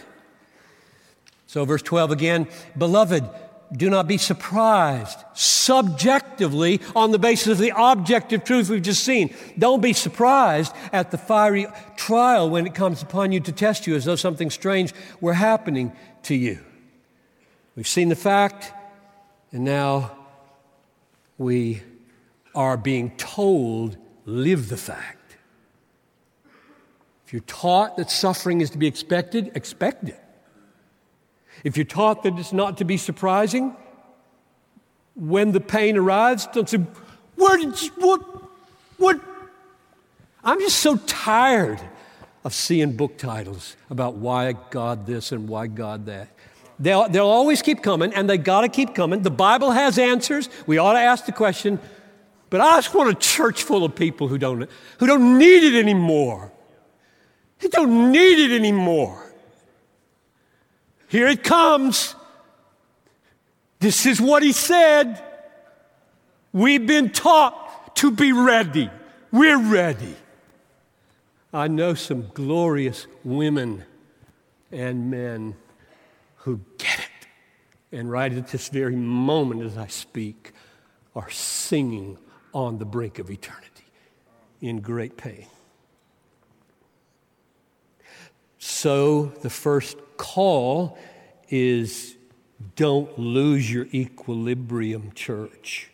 [1.46, 3.24] So, verse 12 again, beloved,
[3.72, 9.34] do not be surprised subjectively on the basis of the objective truth we've just seen.
[9.58, 11.66] Don't be surprised at the fiery
[11.96, 15.92] trial when it comes upon you to test you as though something strange were happening
[16.24, 16.60] to you.
[17.74, 18.72] We've seen the fact,
[19.52, 20.16] and now
[21.38, 21.82] we
[22.54, 25.15] are being told, live the fact.
[27.26, 30.20] If you're taught that suffering is to be expected, expect it.
[31.64, 33.74] If you're taught that it's not to be surprising,
[35.16, 36.78] when the pain arrives, don't say,
[37.34, 38.20] Where did you, what,
[38.98, 39.20] what?
[40.44, 41.80] I'm just so tired
[42.44, 46.28] of seeing book titles about why God this and why God that.
[46.78, 49.22] They'll, they'll always keep coming, and they got to keep coming.
[49.22, 50.48] The Bible has answers.
[50.66, 51.80] We ought to ask the question,
[52.50, 55.74] but I just want a church full of people who don't, who don't need it
[55.74, 56.52] anymore.
[57.60, 59.22] They don't need it anymore.
[61.08, 62.14] Here it comes.
[63.78, 65.22] This is what he said.
[66.52, 68.90] We've been taught to be ready.
[69.30, 70.16] We're ready.
[71.52, 73.84] I know some glorious women
[74.72, 75.54] and men
[76.36, 77.28] who get it.
[77.92, 80.52] And right at this very moment, as I speak,
[81.14, 82.18] are singing
[82.52, 83.84] on the brink of eternity
[84.60, 85.46] in great pain.
[88.68, 90.98] So the first call
[91.48, 92.16] is
[92.74, 95.88] don't lose your equilibrium, church.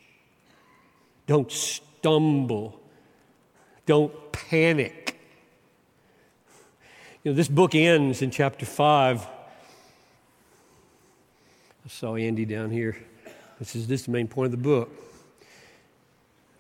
[1.26, 2.80] Don't stumble.
[3.84, 5.20] Don't panic.
[7.22, 9.20] You know, this book ends in chapter 5.
[9.20, 9.28] I
[11.88, 12.96] saw Andy down here.
[13.58, 14.90] This is, this is the main point of the book.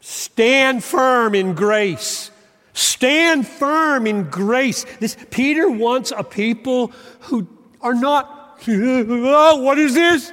[0.00, 2.30] Stand firm in grace.
[2.74, 4.86] Stand firm in grace.
[4.98, 7.46] This Peter wants a people who
[7.80, 10.32] are not, oh, what is this?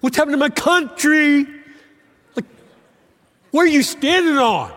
[0.00, 1.46] What's happening to my country?
[2.36, 2.44] Like,
[3.50, 4.72] where are you standing on?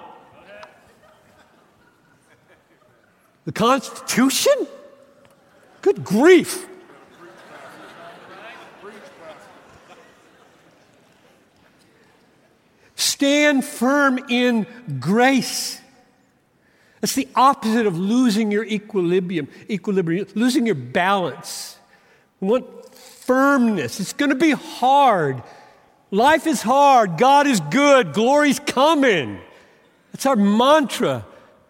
[3.45, 4.53] The Constitution?
[5.81, 6.67] Good grief.
[12.95, 14.67] Stand firm in
[14.99, 15.80] grace.
[17.01, 21.77] It's the opposite of losing your equilibrium, equilibrium, losing your balance.
[22.39, 23.99] We want firmness.
[23.99, 25.41] It's going to be hard.
[26.11, 27.17] Life is hard.
[27.17, 28.13] God is good.
[28.13, 29.39] Glory's coming.
[30.11, 31.25] That's our mantra.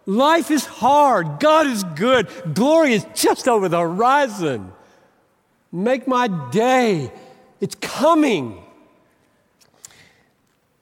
[0.06, 1.40] Life is hard.
[1.40, 2.28] God is good.
[2.54, 4.74] Glory is just over the horizon.
[5.72, 7.12] Make my day.
[7.62, 8.62] It's coming.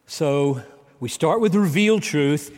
[0.08, 0.64] So
[1.00, 2.58] we start with revealed truth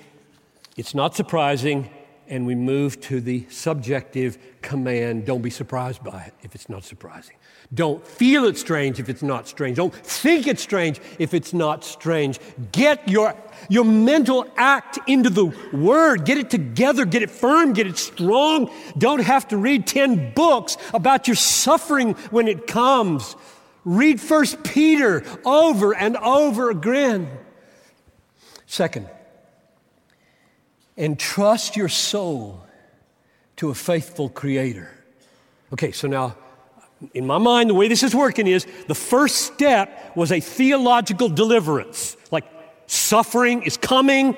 [0.77, 1.89] it's not surprising,
[2.27, 6.83] and we move to the subjective command don't be surprised by it if it's not
[6.83, 7.35] surprising.
[7.73, 9.77] Don't feel it strange if it's not strange.
[9.77, 12.39] Don't think it's strange if it's not strange.
[12.71, 13.33] Get your,
[13.69, 16.25] your mental act into the Word.
[16.25, 17.05] Get it together.
[17.05, 17.73] Get it firm.
[17.73, 18.69] Get it strong.
[18.97, 23.35] Don't have to read 10 books about your suffering when it comes.
[23.85, 27.29] Read First Peter over and over again.
[28.65, 29.09] Second,
[30.97, 32.63] and trust your soul
[33.57, 34.91] to a faithful creator.
[35.73, 36.35] Okay, so now,
[37.13, 41.29] in my mind, the way this is working is the first step was a theological
[41.29, 42.17] deliverance.
[42.31, 42.45] Like,
[42.87, 44.37] suffering is coming,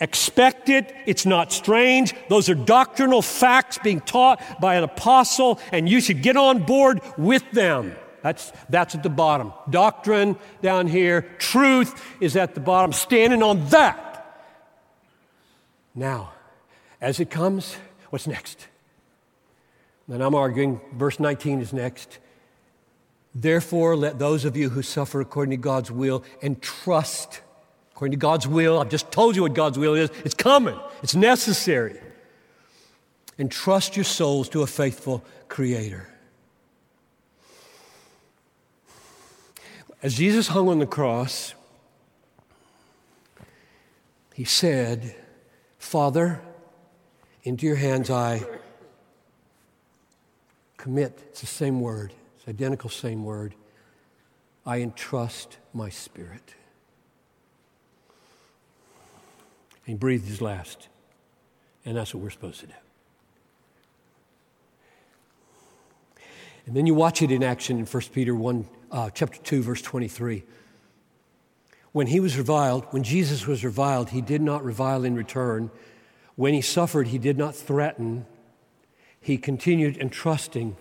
[0.00, 2.14] expect it, it's not strange.
[2.28, 7.00] Those are doctrinal facts being taught by an apostle, and you should get on board
[7.16, 7.94] with them.
[8.22, 9.52] That's, that's at the bottom.
[9.68, 14.03] Doctrine down here, truth is at the bottom, standing on that.
[15.94, 16.32] Now,
[17.00, 17.76] as it comes,
[18.10, 18.66] what's next?
[20.08, 22.18] And I'm arguing, verse 19 is next.
[23.34, 27.40] Therefore, let those of you who suffer according to God's will and trust
[27.94, 28.80] according to God's will.
[28.80, 30.10] I've just told you what God's will is.
[30.24, 32.00] It's coming, it's necessary.
[33.38, 36.08] And trust your souls to a faithful Creator.
[40.02, 41.54] As Jesus hung on the cross,
[44.34, 45.14] he said,
[45.84, 46.40] Father,
[47.44, 48.42] into your hands I
[50.78, 51.20] commit.
[51.28, 53.54] It's the same word, it's identical same word.
[54.64, 56.54] I entrust my spirit.
[59.84, 60.88] He breathed his last.
[61.84, 62.72] And that's what we're supposed to do.
[66.66, 69.82] And then you watch it in action in 1 Peter 1, uh, chapter 2, verse
[69.82, 70.44] 23.
[71.94, 75.70] When he was reviled, when Jesus was reviled, he did not revile in return.
[76.34, 78.26] When he suffered, he did not threaten.
[79.20, 80.76] He continued entrusting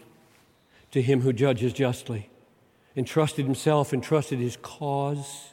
[0.89, 2.31] to him who judges justly,
[2.95, 5.51] entrusted himself, entrusted his cause.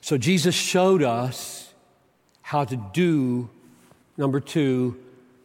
[0.00, 1.74] So Jesus showed us
[2.42, 3.50] how to do,
[4.16, 4.96] number two,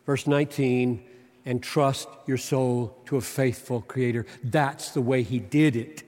[0.06, 1.04] verse 19,
[1.44, 4.28] and trust your soul to a faithful Creator.
[4.44, 6.04] That's the way He did it.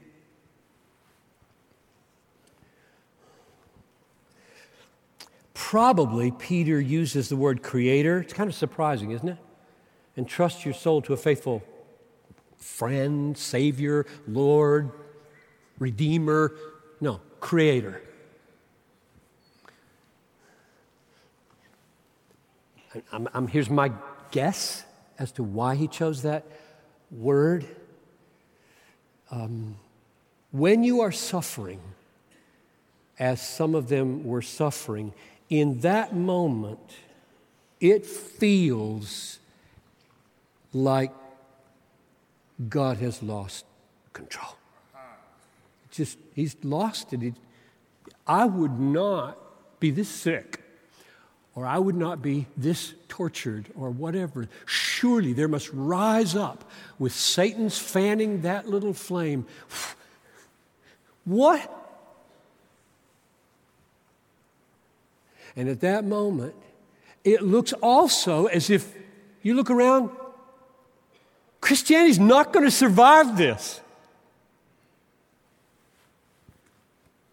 [5.63, 8.19] Probably Peter uses the word creator.
[8.19, 9.37] It's kind of surprising, isn't it?
[10.17, 11.61] And trust your soul to a faithful
[12.57, 14.89] friend, Savior, Lord,
[15.77, 16.55] Redeemer.
[16.99, 18.01] No, creator.
[23.11, 23.91] I'm, I'm, here's my
[24.31, 24.83] guess
[25.19, 26.43] as to why he chose that
[27.11, 27.67] word.
[29.29, 29.77] Um,
[30.49, 31.79] when you are suffering,
[33.19, 35.13] as some of them were suffering,
[35.51, 36.79] in that moment,
[37.81, 39.37] it feels
[40.73, 41.11] like
[42.69, 43.65] God has lost
[44.13, 44.55] control.
[45.91, 47.33] Just, he's lost it.
[48.25, 49.37] I would not
[49.81, 50.61] be this sick,
[51.53, 54.47] or I would not be this tortured, or whatever.
[54.65, 56.63] Surely there must rise up
[56.97, 59.45] with Satan's fanning that little flame.
[61.25, 61.80] What
[65.55, 66.55] And at that moment,
[67.23, 68.93] it looks also as if
[69.41, 70.09] you look around,
[71.59, 73.81] Christianity's not going to survive this.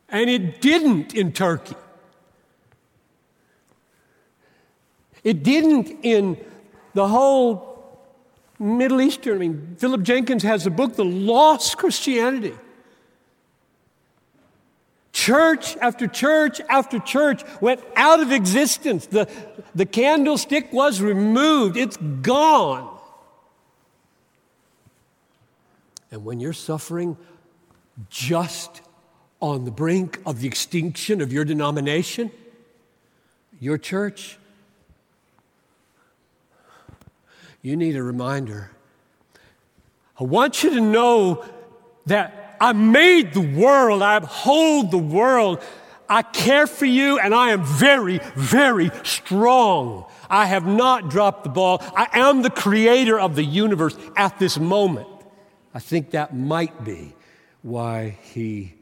[0.09, 1.77] And it didn't in Turkey.
[5.23, 6.39] It didn't in
[6.95, 7.69] the whole
[8.59, 9.37] Middle Eastern.
[9.37, 12.55] I mean, Philip Jenkins has a book, The Lost Christianity.
[15.29, 19.05] Church after church after church went out of existence.
[19.05, 19.29] The,
[19.75, 22.99] the candlestick was removed, it's gone.
[26.11, 27.19] And when you're suffering
[28.09, 28.81] just
[29.43, 32.31] on the brink of the extinction of your denomination,
[33.61, 34.39] your church,
[37.61, 38.71] you need a reminder.
[40.19, 41.45] I want you to know
[42.07, 45.63] that I made the world, I uphold the world.
[46.09, 50.07] I care for you and I am very, very strong.
[50.31, 51.83] I have not dropped the ball.
[51.95, 55.09] I am the creator of the universe at this moment.
[55.75, 57.15] I think that might be
[57.63, 58.75] why he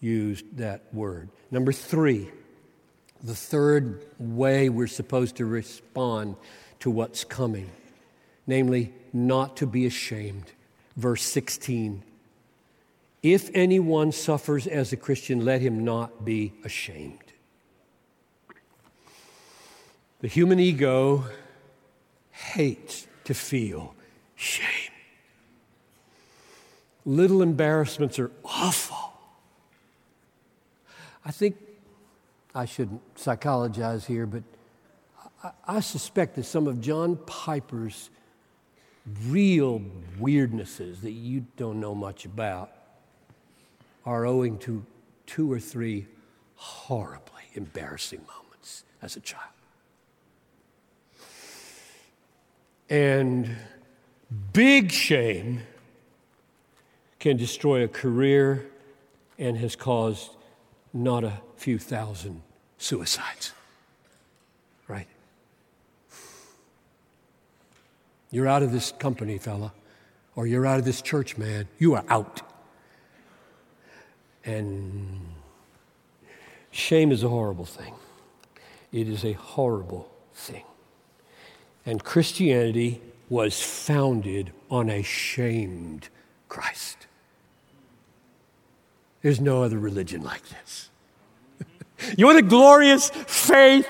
[0.00, 1.30] used that word.
[1.50, 2.28] Number three,
[3.22, 6.36] the third way we're supposed to respond
[6.80, 7.70] to what's coming,
[8.46, 10.44] namely, not to be ashamed.
[10.96, 12.02] Verse 16
[13.22, 17.18] if anyone suffers as a Christian, let him not be ashamed.
[20.20, 21.24] The human ego
[22.30, 23.94] hates to feel
[24.34, 24.92] shame.
[27.04, 29.12] Little embarrassments are awful.
[31.24, 31.56] I think
[32.54, 34.42] I shouldn't psychologize here, but
[35.42, 38.10] I, I suspect that some of John Piper's
[39.26, 39.82] real
[40.18, 42.70] weirdnesses that you don't know much about
[44.06, 44.86] are owing to
[45.26, 46.06] two or three
[46.54, 49.50] horribly embarrassing moments as a child.
[52.88, 53.56] And
[54.52, 55.62] big shame
[57.18, 58.66] can destroy a career
[59.38, 60.30] and has caused
[60.92, 62.42] not a few thousand
[62.78, 63.52] suicides.
[64.86, 65.08] Right?
[68.30, 69.72] You're out of this company, fella,
[70.36, 71.66] or you're out of this church, man.
[71.78, 72.42] You are out.
[74.46, 75.20] And
[76.70, 77.94] shame is a horrible thing.
[78.92, 80.62] It is a horrible thing.
[81.84, 86.08] And Christianity was founded on a shamed
[86.48, 87.06] Christ.
[89.22, 90.90] There's no other religion like this.
[92.16, 93.88] you want a glorious faith?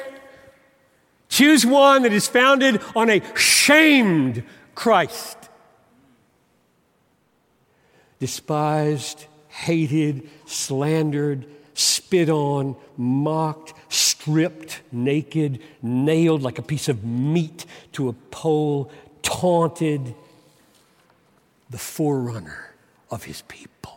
[1.28, 4.42] Choose one that is founded on a shamed
[4.74, 5.36] Christ.
[8.18, 9.26] Despised,
[9.56, 18.12] hated, slandered, spit on, mocked, stripped naked, nailed like a piece of meat to a
[18.12, 18.90] pole,
[19.22, 20.14] taunted,
[21.70, 22.74] the forerunner
[23.10, 23.95] of his people.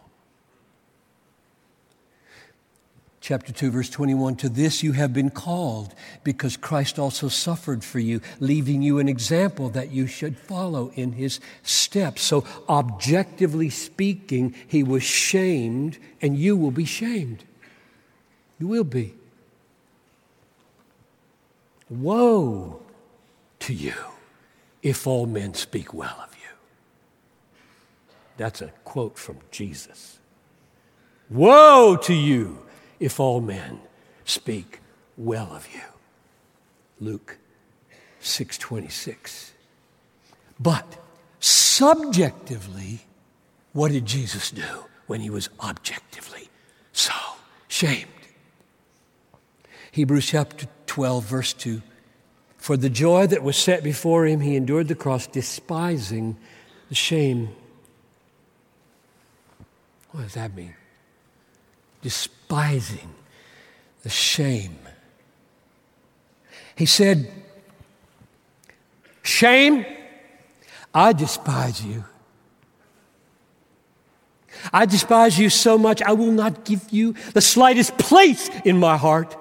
[3.30, 8.00] Chapter 2 verse 21 to this you have been called because Christ also suffered for
[8.00, 12.24] you leaving you an example that you should follow in his steps.
[12.24, 17.44] So objectively speaking he was shamed and you will be shamed.
[18.58, 19.14] You will be.
[21.88, 22.82] Woe
[23.60, 23.94] to you
[24.82, 26.56] if all men speak well of you.
[28.38, 30.18] That's a quote from Jesus.
[31.30, 32.66] Woe to you
[33.00, 33.80] if all men
[34.26, 34.80] speak
[35.18, 35.82] well of you.
[37.00, 37.38] Luke
[38.22, 39.52] 6:26.
[40.60, 40.98] But
[41.40, 43.02] subjectively,
[43.74, 46.50] what did Jesus do when he was objectively
[46.92, 47.14] so
[47.68, 48.08] shamed?
[49.92, 51.82] Hebrews chapter 12 verse 2.
[52.58, 56.36] For the joy that was set before him, he endured the cross, despising
[56.90, 57.50] the shame.
[60.12, 60.76] What does that mean?
[62.02, 63.14] Despising
[64.04, 64.78] the shame.
[66.76, 67.32] He said,
[69.22, 69.86] Shame,
[70.94, 72.04] I despise you.
[74.74, 78.98] I despise you so much, I will not give you the slightest place in my
[78.98, 79.36] heart.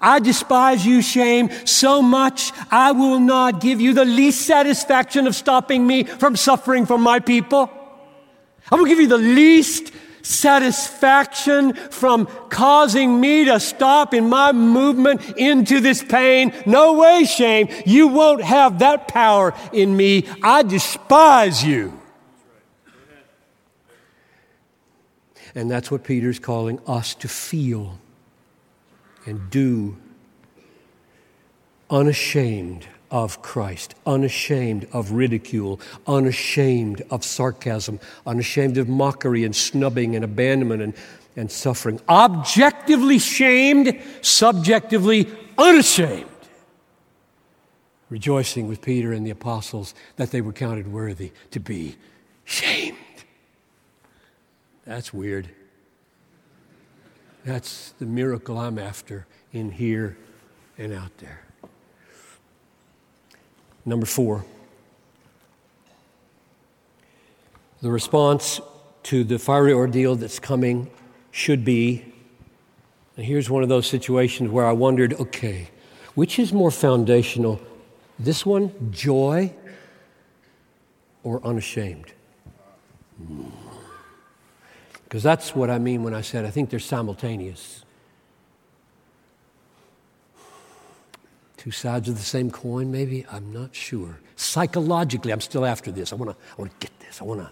[0.00, 5.34] I despise you, shame, so much, I will not give you the least satisfaction of
[5.34, 7.70] stopping me from suffering for my people.
[8.70, 9.92] I will give you the least
[10.24, 16.52] satisfaction from causing me to stop in my movement into this pain.
[16.66, 17.68] No way, shame.
[17.86, 20.26] You won't have that power in me.
[20.42, 22.00] I despise you.
[25.54, 28.00] And that's what Peter's calling us to feel
[29.24, 29.96] and do
[31.88, 40.24] unashamed of Christ, unashamed of ridicule, unashamed of sarcasm, unashamed of mockery and snubbing and
[40.24, 40.94] abandonment and,
[41.36, 42.00] and suffering.
[42.08, 46.28] Objectively shamed, subjectively unashamed.
[48.10, 51.94] Rejoicing with Peter and the apostles that they were counted worthy to be
[52.44, 52.96] shamed.
[54.84, 55.48] That's weird.
[57.44, 60.16] That's the miracle I'm after in here
[60.76, 61.43] and out there.
[63.86, 64.44] Number four,
[67.82, 68.60] the response
[69.04, 70.90] to the fiery ordeal that's coming
[71.30, 72.04] should be,
[73.16, 75.68] and here's one of those situations where I wondered okay,
[76.14, 77.60] which is more foundational?
[78.18, 79.52] This one, joy
[81.22, 82.12] or unashamed?
[83.18, 83.48] Hmm.
[85.04, 87.84] Because that's what I mean when I said I think they're simultaneous.
[91.64, 93.24] Two sides of the same coin, maybe?
[93.32, 94.18] I'm not sure.
[94.36, 96.12] Psychologically, I'm still after this.
[96.12, 97.22] I want to I wanna get this.
[97.22, 97.50] I want to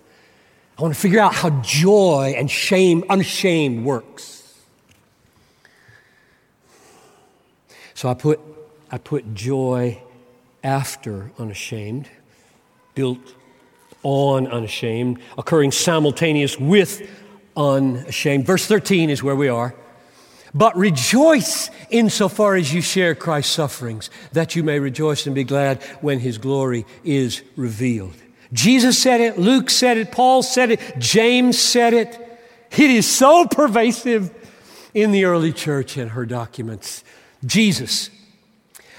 [0.78, 4.54] I wanna figure out how joy and shame, unashamed, works.
[7.94, 8.38] So I put,
[8.90, 10.02] I put joy
[10.62, 12.10] after unashamed,
[12.94, 13.34] built
[14.02, 17.08] on unashamed, occurring simultaneous with
[17.56, 18.44] unashamed.
[18.44, 19.74] Verse 13 is where we are.
[20.55, 25.82] But rejoice insofar as you share Christ's sufferings, that you may rejoice and be glad
[26.00, 28.14] when his glory is revealed.
[28.53, 32.18] Jesus said it, Luke said it, Paul said it, James said it.
[32.70, 34.30] It is so pervasive
[34.92, 37.03] in the early church and her documents.
[37.44, 38.11] Jesus,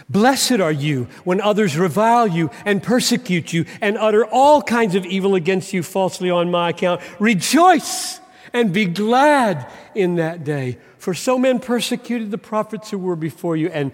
[0.10, 5.06] blessed are you when others revile you and persecute you and utter all kinds of
[5.06, 7.02] evil against you falsely on my account.
[7.20, 8.20] Rejoice
[8.54, 10.78] and be glad in that day.
[11.00, 13.92] For so men persecuted the prophets who were before you, and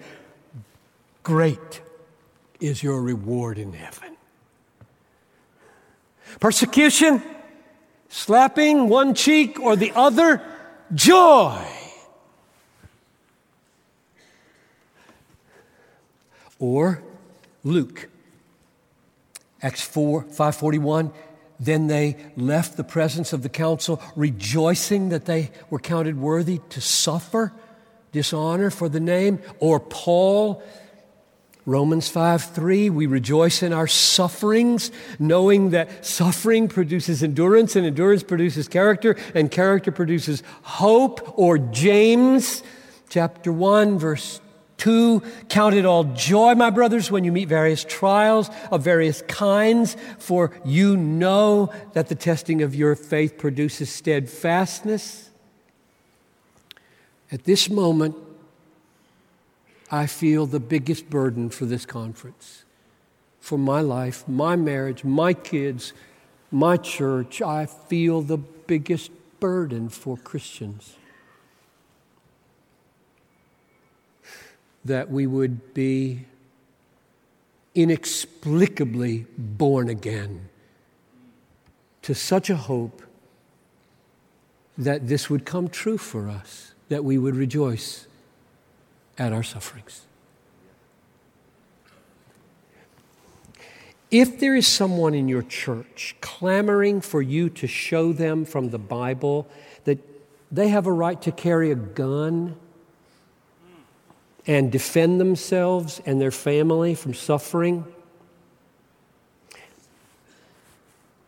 [1.22, 1.80] great
[2.60, 4.16] is your reward in heaven.
[6.38, 7.22] Persecution,
[8.08, 10.42] slapping one cheek or the other,
[10.94, 11.66] joy.
[16.58, 17.02] Or
[17.64, 18.08] Luke,
[19.62, 21.10] Acts 4, 541,
[21.60, 26.80] then they left the presence of the council, rejoicing that they were counted worthy to
[26.80, 27.52] suffer
[28.12, 29.38] dishonor for the name.
[29.60, 30.62] Or Paul,
[31.66, 38.22] Romans 5 3, we rejoice in our sufferings, knowing that suffering produces endurance, and endurance
[38.22, 41.38] produces character, and character produces hope.
[41.38, 42.62] Or James
[43.10, 44.40] chapter 1, verse
[44.80, 45.22] 2.
[45.48, 50.50] Count it all joy, my brothers, when you meet various trials of various kinds, for
[50.64, 55.30] you know that the testing of your faith produces steadfastness.
[57.30, 58.16] At this moment,
[59.90, 62.64] I feel the biggest burden for this conference,
[63.40, 65.92] for my life, my marriage, my kids,
[66.50, 67.42] my church.
[67.42, 69.10] I feel the biggest
[69.40, 70.96] burden for Christians.
[74.84, 76.24] That we would be
[77.74, 80.48] inexplicably born again
[82.02, 83.02] to such a hope
[84.78, 88.06] that this would come true for us, that we would rejoice
[89.18, 90.06] at our sufferings.
[94.10, 98.78] If there is someone in your church clamoring for you to show them from the
[98.78, 99.46] Bible
[99.84, 99.98] that
[100.50, 102.56] they have a right to carry a gun
[104.50, 107.84] and defend themselves and their family from suffering,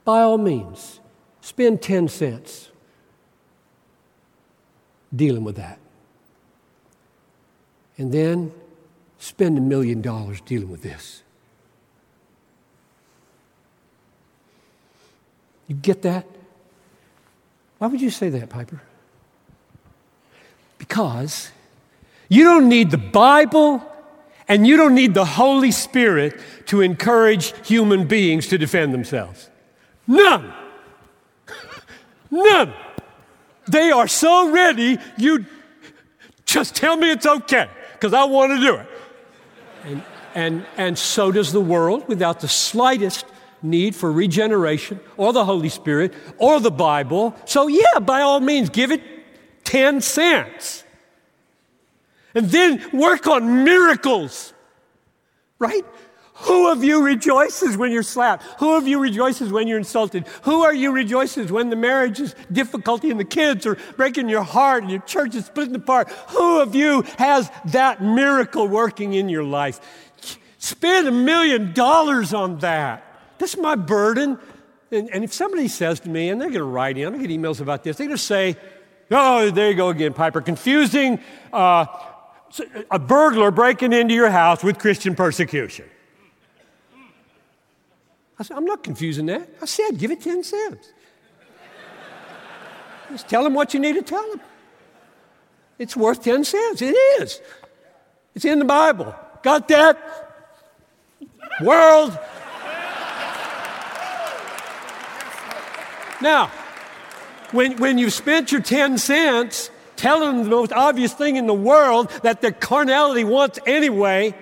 [0.05, 0.99] by all means,
[1.41, 2.71] spend 10 cents
[5.15, 5.79] dealing with that.
[7.97, 8.51] And then
[9.21, 11.23] spend a million dollars dealing with this.
[15.69, 16.27] You get that?
[17.79, 18.83] Why would you say that, Piper?
[20.79, 21.53] Because
[22.33, 23.87] you don't need the Bible
[24.49, 29.51] and you don't need the Holy Spirit to encourage human beings to defend themselves.
[30.07, 30.51] None.
[32.31, 32.73] None.
[33.69, 35.45] They are so ready, you
[36.47, 38.87] just tell me it's okay, because I want to do it.
[39.85, 40.03] And,
[40.35, 43.27] and, and so does the world without the slightest
[43.61, 47.37] need for regeneration or the Holy Spirit or the Bible.
[47.45, 49.03] So, yeah, by all means, give it
[49.65, 50.85] 10 cents.
[52.35, 54.53] And then work on miracles,
[55.59, 55.85] right?
[56.43, 58.43] Who of you rejoices when you're slapped?
[58.59, 60.27] Who of you rejoices when you're insulted?
[60.43, 64.43] Who are you rejoices when the marriage is difficulty and the kids are breaking your
[64.43, 66.11] heart and your church is splitting apart?
[66.31, 69.81] Who of you has that miracle working in your life?
[70.59, 73.05] Spend a million dollars on that.
[73.39, 74.39] That's my burden.
[74.91, 77.23] And, and if somebody says to me, and they're going to write in, I'm going
[77.23, 78.57] to get emails about this, they're going to say,
[79.11, 81.21] oh, there you go again, Piper, confusing
[81.53, 81.87] uh,
[82.91, 85.87] a burglar breaking into your house with Christian persecution.
[88.39, 89.49] I said, I'm not confusing that.
[89.61, 90.93] I said, give it 10 cents.
[93.11, 94.41] Just tell them what you need to tell them.
[95.79, 96.83] It's worth 10 cents.
[96.83, 97.41] It is.
[98.35, 99.15] It's in the Bible.
[99.43, 99.99] Got that?
[101.61, 102.19] World,
[106.23, 106.53] Now,
[107.51, 109.71] when, when you've spent your 10 cents
[110.03, 114.35] telling them the most obvious thing in the world that their carnality wants anyway,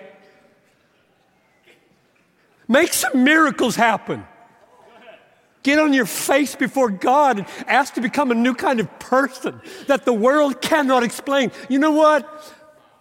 [2.66, 4.24] make some miracles happen.
[5.62, 9.61] Get on your face before God and ask to become a new kind of person
[9.86, 11.52] that the world cannot explain.
[11.68, 12.26] You know what?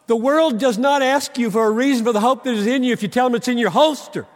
[0.07, 2.83] The world does not ask you for a reason for the hope that is in
[2.83, 4.27] you if you tell them it's in your holster.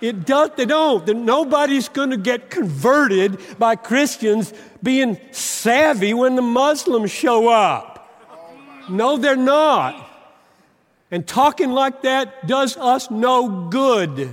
[0.00, 1.06] It does, they don't.
[1.24, 7.98] Nobody's going to get converted by Christians being savvy when the Muslims show up.
[8.88, 10.08] No, they're not.
[11.10, 14.32] And talking like that does us no good.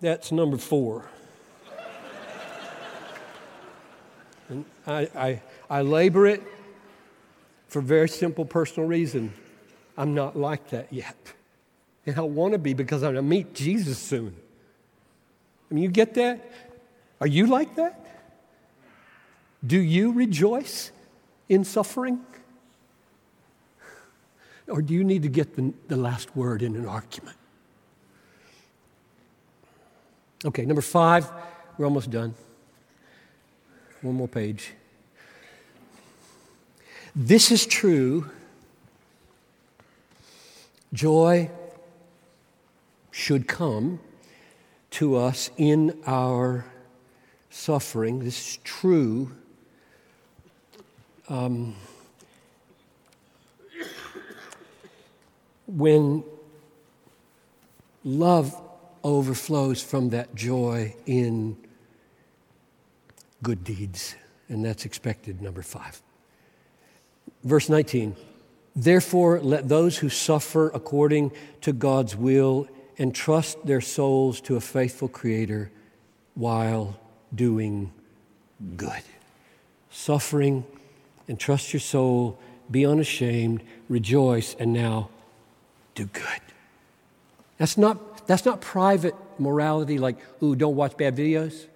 [0.00, 1.08] That's number four.
[4.48, 6.42] And I, I, I labor it
[7.68, 9.32] for a very simple personal reason.
[9.96, 11.16] I'm not like that yet.
[12.06, 14.34] And I want to be because I'm going to meet Jesus soon.
[15.70, 16.40] I mean, you get that?
[17.20, 18.00] Are you like that?
[19.66, 20.92] Do you rejoice
[21.48, 22.24] in suffering?
[24.68, 27.36] Or do you need to get the, the last word in an argument?
[30.44, 31.28] Okay, number five,
[31.76, 32.34] we're almost done.
[34.02, 34.72] One more page.
[37.14, 38.30] This is true.
[40.92, 41.50] Joy
[43.16, 43.98] should come
[44.90, 46.66] to us in our
[47.48, 48.22] suffering.
[48.22, 49.32] This is true.
[51.26, 51.74] Um,
[55.66, 56.24] when
[58.04, 58.54] love
[59.02, 61.56] overflows from that joy in
[63.42, 64.14] good deeds,
[64.50, 66.02] and that's expected, number five.
[67.44, 68.14] Verse 19
[68.78, 72.68] Therefore, let those who suffer according to God's will
[72.98, 75.70] and trust their souls to a faithful Creator
[76.34, 76.98] while
[77.34, 77.92] doing
[78.76, 79.02] good.
[79.90, 80.64] Suffering
[81.28, 82.38] and trust your soul,
[82.70, 85.10] be unashamed, rejoice, and now
[85.94, 86.40] do good.
[87.58, 91.66] That's not, that's not private morality like, ooh, don't watch bad videos,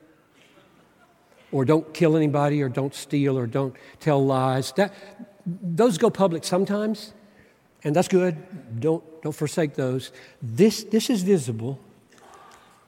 [1.53, 4.73] or don't kill anybody, or don't steal, or don't tell lies.
[4.73, 4.93] That,
[5.47, 7.12] those go public sometimes,
[7.83, 8.37] and that's good.
[8.81, 10.12] Don't, don't forsake those.
[10.43, 11.78] This, this is visible.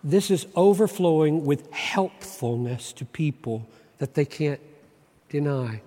[0.04, 3.68] This is overflowing with helpfulness to people
[3.98, 4.60] that they can't
[5.28, 5.80] deny.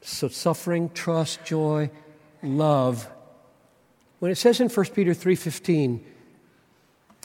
[0.00, 1.90] So suffering, trust, joy,
[2.42, 3.08] love.
[4.20, 6.00] When it says in 1 Peter 3:15,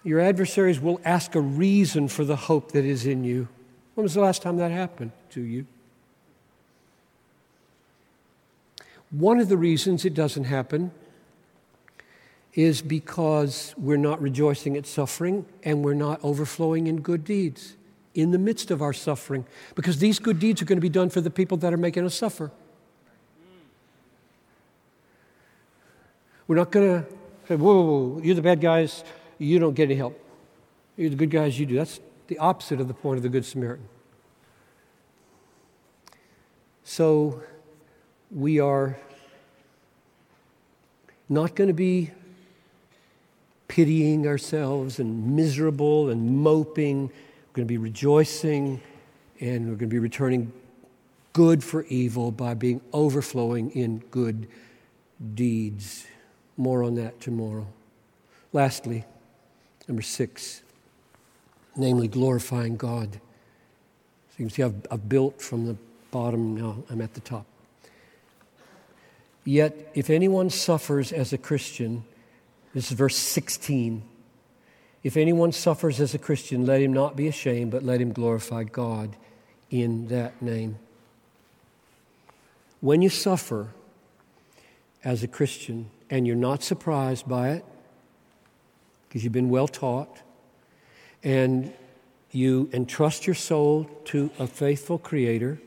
[0.03, 3.47] your adversaries will ask a reason for the hope that is in you.
[3.93, 5.65] When was the last time that happened to you?
[9.13, 10.91] One of the reasons it doesn't happen
[12.55, 17.75] is because we're not rejoicing at suffering and we're not overflowing in good deeds
[18.15, 19.45] in the midst of our suffering,
[19.75, 22.05] because these good deeds are going to be done for the people that are making
[22.05, 22.51] us suffer.
[26.47, 27.09] We're not going to
[27.47, 29.03] say, whoa, whoa, whoa, you're the bad guys,
[29.37, 30.19] you don't get any help.
[30.97, 31.75] You're the good guys, you do.
[31.75, 33.87] That's the opposite of the point of the Good Samaritan.
[36.83, 37.41] So
[38.33, 38.97] we are
[41.29, 42.11] not going to be
[43.67, 47.03] pitying ourselves and miserable and moping.
[47.07, 48.81] We're going to be rejoicing
[49.39, 50.51] and we're going to be returning
[51.33, 54.47] good for evil by being overflowing in good
[55.35, 56.07] deeds.
[56.57, 57.67] More on that tomorrow.
[58.51, 59.05] Lastly,
[59.87, 60.61] number six,
[61.75, 63.13] namely glorifying God.
[63.13, 65.75] So you can see I've, I've built from the
[66.11, 67.45] bottom, now I'm at the top.
[69.45, 72.03] Yet, if anyone suffers as a Christian,
[72.73, 74.03] this is verse 16.
[75.03, 78.63] If anyone suffers as a Christian, let him not be ashamed, but let him glorify
[78.63, 79.15] God
[79.69, 80.77] in that name.
[82.79, 83.69] When you suffer
[85.03, 87.65] as a Christian and you're not surprised by it,
[89.07, 90.21] because you've been well taught,
[91.23, 91.73] and
[92.31, 95.59] you entrust your soul to a faithful Creator,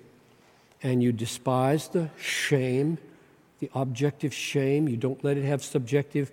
[0.82, 2.98] and you despise the shame,
[3.60, 6.30] the objective shame, you don't let it have subjective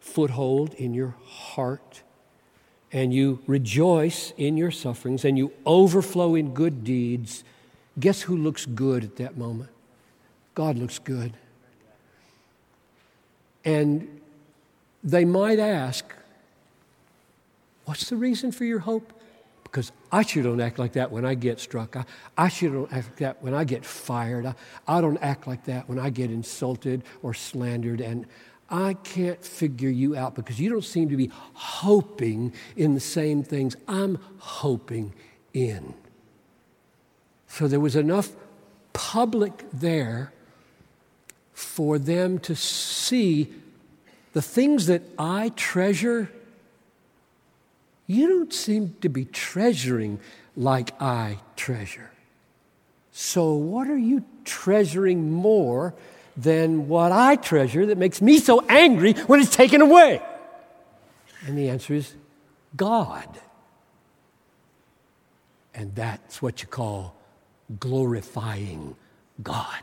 [0.00, 2.02] foothold in your heart,
[2.92, 7.44] and you rejoice in your sufferings, and you overflow in good deeds,
[7.98, 9.70] guess who looks good at that moment?
[10.54, 11.32] God looks good.
[13.64, 14.20] And
[15.04, 16.14] they might ask,
[17.84, 19.19] What's the reason for your hope?
[19.70, 21.96] Because I sure don't act like that when I get struck.
[21.96, 22.04] I,
[22.36, 24.46] I sure don't act like that when I get fired.
[24.46, 24.54] I,
[24.88, 28.00] I don't act like that when I get insulted or slandered.
[28.00, 28.26] And
[28.68, 33.42] I can't figure you out because you don't seem to be hoping in the same
[33.42, 35.12] things I'm hoping
[35.52, 35.94] in.
[37.46, 38.30] So there was enough
[38.92, 40.32] public there
[41.52, 43.52] for them to see
[44.32, 46.30] the things that I treasure,
[48.10, 50.18] you don't seem to be treasuring
[50.56, 52.10] like I treasure.
[53.12, 55.94] So, what are you treasuring more
[56.36, 60.22] than what I treasure that makes me so angry when it's taken away?
[61.46, 62.14] And the answer is
[62.76, 63.28] God.
[65.74, 67.14] And that's what you call
[67.78, 68.96] glorifying
[69.42, 69.82] God.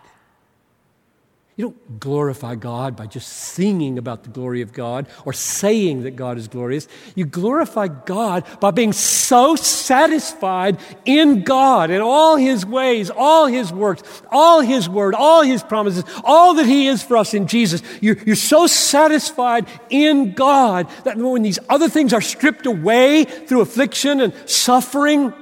[1.58, 6.16] You don't glorify God by just singing about the glory of God or saying that
[6.16, 6.88] God is glorious.
[7.16, 13.74] You glorify God by being so satisfied in God and all His ways, all His
[13.74, 17.82] works, all His word, all His promises, all that He is for us in Jesus.
[18.01, 23.62] You're, you're so satisfied in God that when these other things are stripped away through
[23.62, 25.34] affliction and suffering,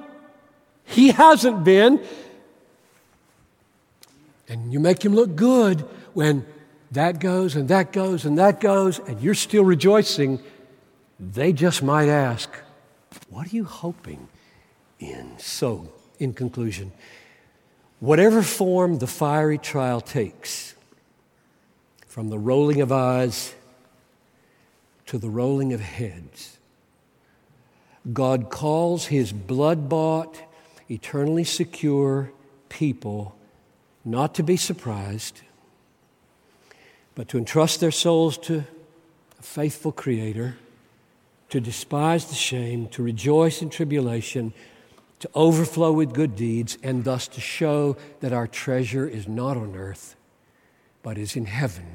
[0.85, 2.01] He hasn't been.
[4.47, 5.85] And you make Him look good
[6.15, 6.45] when
[6.91, 10.41] that goes and that goes and that goes, and you're still rejoicing,
[11.19, 12.49] they just might ask,
[13.29, 14.29] What are you hoping
[14.99, 15.37] in?
[15.37, 16.93] So, in conclusion,
[17.99, 20.73] whatever form the fiery trial takes,
[22.07, 23.53] from the rolling of eyes
[25.07, 26.57] to the rolling of heads,
[28.13, 30.41] God calls his blood bought,
[30.89, 32.31] eternally secure
[32.69, 33.35] people
[34.05, 35.41] not to be surprised
[37.15, 38.65] but to entrust their souls to
[39.39, 40.57] a faithful Creator,
[41.49, 44.53] to despise the shame, to rejoice in tribulation,
[45.19, 49.75] to overflow with good deeds, and thus to show that our treasure is not on
[49.75, 50.15] earth,
[51.01, 51.85] but is in heaven.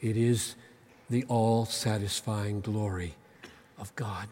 [0.00, 0.56] It is
[1.10, 3.14] the all satisfying glory
[3.78, 4.28] of God.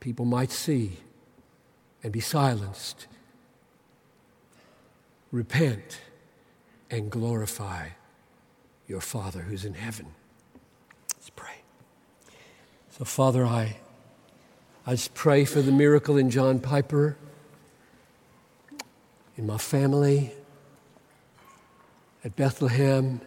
[0.00, 0.98] People might see
[2.02, 3.06] and be silenced.
[5.30, 6.00] Repent
[6.90, 7.88] and glorify
[8.86, 10.06] your Father who's in heaven.
[11.14, 11.56] Let's pray.
[12.90, 13.76] So, Father, I,
[14.86, 17.16] I just pray for the miracle in John Piper,
[19.36, 20.32] in my family,
[22.24, 23.20] at Bethlehem,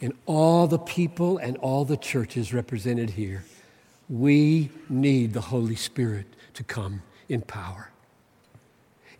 [0.00, 3.44] in all the people and all the churches represented here.
[4.08, 7.91] We need the Holy Spirit to come in power.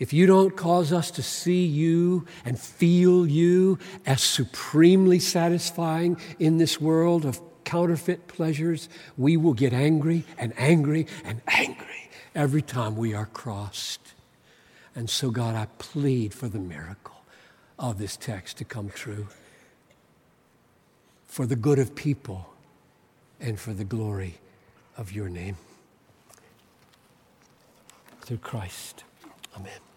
[0.03, 6.59] If you don't cause us to see you and feel you as supremely satisfying in
[6.59, 12.96] this world of counterfeit pleasures, we will get angry and angry and angry every time
[12.96, 14.14] we are crossed.
[14.96, 17.22] And so, God, I plead for the miracle
[17.78, 19.28] of this text to come true
[21.28, 22.53] for the good of people
[23.40, 24.40] and for the glory
[24.96, 25.59] of your name.
[28.22, 29.05] Through Christ.
[29.57, 29.91] Amen.